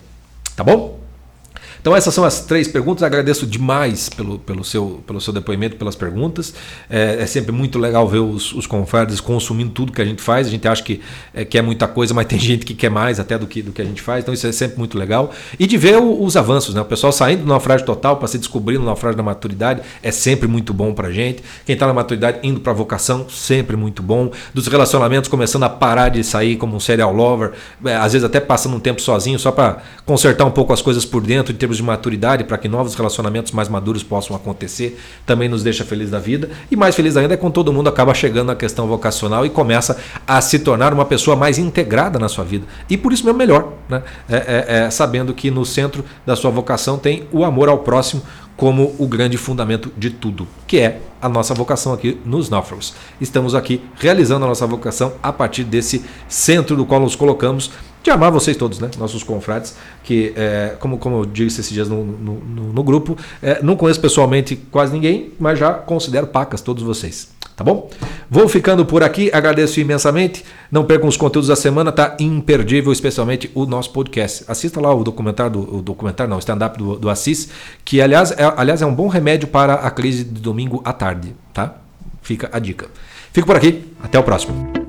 Tá 0.56 0.64
bom? 0.64 1.03
Então 1.84 1.94
essas 1.94 2.14
são 2.14 2.24
as 2.24 2.40
três 2.40 2.66
perguntas. 2.66 3.04
Agradeço 3.04 3.46
demais 3.46 4.08
pelo, 4.08 4.40
pelo, 4.40 4.64
seu, 4.64 5.04
pelo 5.06 5.20
seu 5.20 5.34
depoimento, 5.34 5.76
pelas 5.76 5.98
perguntas. 5.98 6.54
É, 6.90 7.18
é 7.20 7.26
sempre 7.26 7.52
muito 7.52 7.78
legal 7.78 8.08
ver 8.08 8.20
os, 8.20 8.54
os 8.54 8.66
confrades 8.66 9.20
consumindo 9.20 9.72
tudo 9.72 9.92
que 9.92 10.02
a 10.02 10.06
gente 10.06 10.22
faz. 10.22 10.48
A 10.48 10.50
gente 10.50 10.66
acha 10.66 10.82
que 10.82 11.02
é, 11.34 11.44
quer 11.44 11.62
muita 11.62 11.86
coisa, 11.86 12.14
mas 12.14 12.26
tem 12.32 12.40
gente 12.40 12.66
que 12.66 12.74
quer 12.74 12.90
mais 12.90 13.20
até 13.20 13.38
do 13.38 13.46
que, 13.46 13.62
do 13.62 13.74
que 13.74 13.82
a 13.82 13.86
gente 13.86 14.02
faz. 14.02 14.24
Então 14.24 14.34
isso 14.34 14.48
é 14.48 14.52
sempre 14.54 14.78
muito 14.80 14.98
legal. 14.98 15.34
E 15.60 15.68
de 15.68 15.76
ver 15.76 15.98
o, 15.98 16.24
os 16.24 16.38
avanços, 16.38 16.74
né? 16.74 16.80
O 16.80 16.86
pessoal 16.86 17.12
saindo 17.12 17.42
do 17.42 17.48
naufrágio 17.50 17.86
total 17.86 18.16
para 18.16 18.30
se 18.30 18.38
descobrir 18.38 18.78
no 18.78 18.86
naufrágio 18.86 19.18
da 19.18 19.24
maturidade 19.24 19.82
é 20.02 20.10
sempre 20.10 20.48
muito 20.48 20.74
bom 20.74 20.94
para 20.94 21.12
gente. 21.12 21.44
Quem 21.66 21.74
está 21.74 21.86
na 21.86 21.94
maturidade 21.94 22.40
indo 22.44 22.62
para 22.62 22.72
a 22.72 22.76
vocação, 22.76 23.28
sempre 23.28 23.76
muito 23.76 24.02
bom. 24.02 24.32
Dos 24.54 24.68
relacionamentos 24.68 25.30
começando 25.30 25.64
a 25.64 25.70
parar 25.70 26.08
de 26.08 26.24
sair 26.24 26.56
como 26.56 26.78
um 26.78 26.80
serial 26.80 27.12
lover, 27.12 27.52
é, 27.84 27.98
às 27.98 28.14
vezes 28.14 28.24
até 28.24 28.40
passando 28.40 28.78
um 28.78 28.80
tempo 28.80 29.02
sozinho 29.02 29.38
só 29.38 29.52
para 29.52 29.84
consertar 30.06 30.46
um 30.46 30.52
pouco 30.52 30.72
as 30.72 30.82
coisas 30.82 31.04
por 31.04 31.22
dentro 31.22 31.52
em 31.52 31.58
termos 31.58 31.73
de 31.78 31.84
maturidade, 31.84 32.44
para 32.44 32.58
que 32.58 32.68
novos 32.68 32.96
relacionamentos 32.96 33.52
mais 33.52 33.70
maduros 33.70 34.04
possam 34.04 34.36
acontecer, 34.36 35.00
também 35.26 35.50
nos 35.50 35.64
deixa 35.64 35.84
feliz 35.84 36.10
da 36.10 36.20
vida. 36.20 36.50
E 36.70 36.76
mais 36.76 36.96
feliz 36.96 37.18
ainda 37.18 37.34
é 37.34 37.38
quando 37.38 37.54
todo 37.54 37.72
mundo 37.72 37.90
acaba 37.90 38.14
chegando 38.14 38.48
na 38.48 38.56
questão 38.56 38.88
vocacional 38.88 39.46
e 39.46 39.50
começa 39.50 39.98
a 40.28 40.42
se 40.42 40.60
tornar 40.60 40.94
uma 40.94 41.06
pessoa 41.06 41.36
mais 41.36 41.58
integrada 41.58 42.20
na 42.20 42.30
sua 42.30 42.44
vida. 42.44 42.66
E 42.90 42.98
por 42.98 43.14
isso 43.14 43.26
mesmo 43.26 43.38
melhor, 43.38 43.74
né? 43.90 44.04
É, 44.30 44.36
é, 44.36 44.66
é, 44.86 44.90
sabendo 44.90 45.34
que 45.34 45.50
no 45.52 45.66
centro 45.66 46.04
da 46.26 46.36
sua 46.36 46.52
vocação 46.52 46.98
tem 46.98 47.28
o 47.32 47.44
amor 47.44 47.70
ao 47.70 47.80
próximo 47.80 48.22
como 48.56 48.96
o 49.00 49.08
grande 49.08 49.38
fundamento 49.38 49.92
de 49.98 50.10
tudo, 50.10 50.48
que 50.68 50.80
é 50.80 51.02
a 51.22 51.28
nossa 51.28 51.54
vocação 51.54 51.94
aqui 51.94 52.20
nos 52.26 52.50
náufragos. 52.50 52.94
Estamos 53.20 53.56
aqui 53.56 53.82
realizando 53.96 54.46
a 54.46 54.48
nossa 54.48 54.68
vocação 54.68 55.14
a 55.24 55.32
partir 55.32 55.64
desse 55.64 56.04
centro 56.28 56.76
do 56.76 56.86
qual 56.86 57.00
nos 57.00 57.16
colocamos 57.16 57.72
de 58.04 58.12
amar 58.12 58.32
vocês 58.32 58.58
todos, 58.58 58.80
né? 58.80 58.92
Nossos 59.00 59.24
confrades, 59.24 59.76
que, 60.04 60.34
é, 60.36 60.76
como, 60.80 60.98
como 60.98 61.20
eu 61.20 61.26
disse 61.26 61.62
esses 61.62 61.72
dias 61.72 61.88
no, 61.88 62.04
no, 62.04 62.34
no, 62.74 62.84
grupo, 62.84 63.18
é, 63.42 63.64
não 63.64 63.78
conheço 63.78 64.02
pessoalmente 64.02 64.58
quase 64.70 64.92
ninguém, 64.92 65.32
mas 65.40 65.58
já 65.58 65.74
considero 65.74 66.28
pacas 66.28 66.60
todos 66.60 66.84
vocês. 66.84 67.30
Tá 67.56 67.64
bom? 67.64 67.90
Vou 68.30 68.50
ficando 68.50 68.86
por 68.86 69.04
aqui, 69.04 69.30
agradeço 69.32 69.80
imensamente. 69.80 70.44
Não 70.72 70.84
percam 70.84 71.08
os 71.08 71.18
conteúdos 71.18 71.50
da 71.50 71.56
semana, 71.56 71.92
tá 71.92 72.18
imperdível, 72.20 72.92
especialmente 72.92 73.52
o 73.54 73.66
nosso 73.66 73.92
podcast. 73.92 74.44
Assista 74.48 74.82
lá 74.82 74.94
o 74.94 75.04
documentário 75.04 75.52
do 75.52 75.78
o 75.78 75.82
documentário, 75.82 76.30
não, 76.30 76.40
stand-up 76.40 76.78
do, 76.78 76.98
do 76.98 77.10
Assis, 77.10 77.50
que 77.86 78.02
aliás 78.02 78.32
é, 78.32 78.52
aliás 78.58 78.82
é 78.82 78.86
um 78.86 78.94
bom 78.94 79.08
remédio 79.08 79.48
para 79.48 79.76
a 79.76 79.92
crise 79.92 80.24
de 80.24 80.42
domingo 80.42 80.82
à 80.84 80.92
tarde, 80.94 81.36
tá? 81.54 81.76
Fica 82.22 82.50
a 82.52 82.60
dica. 82.60 82.88
Fico 83.32 83.48
por 83.48 83.56
aqui, 83.56 83.92
até 84.02 84.18
o 84.18 84.24
próximo. 84.24 84.83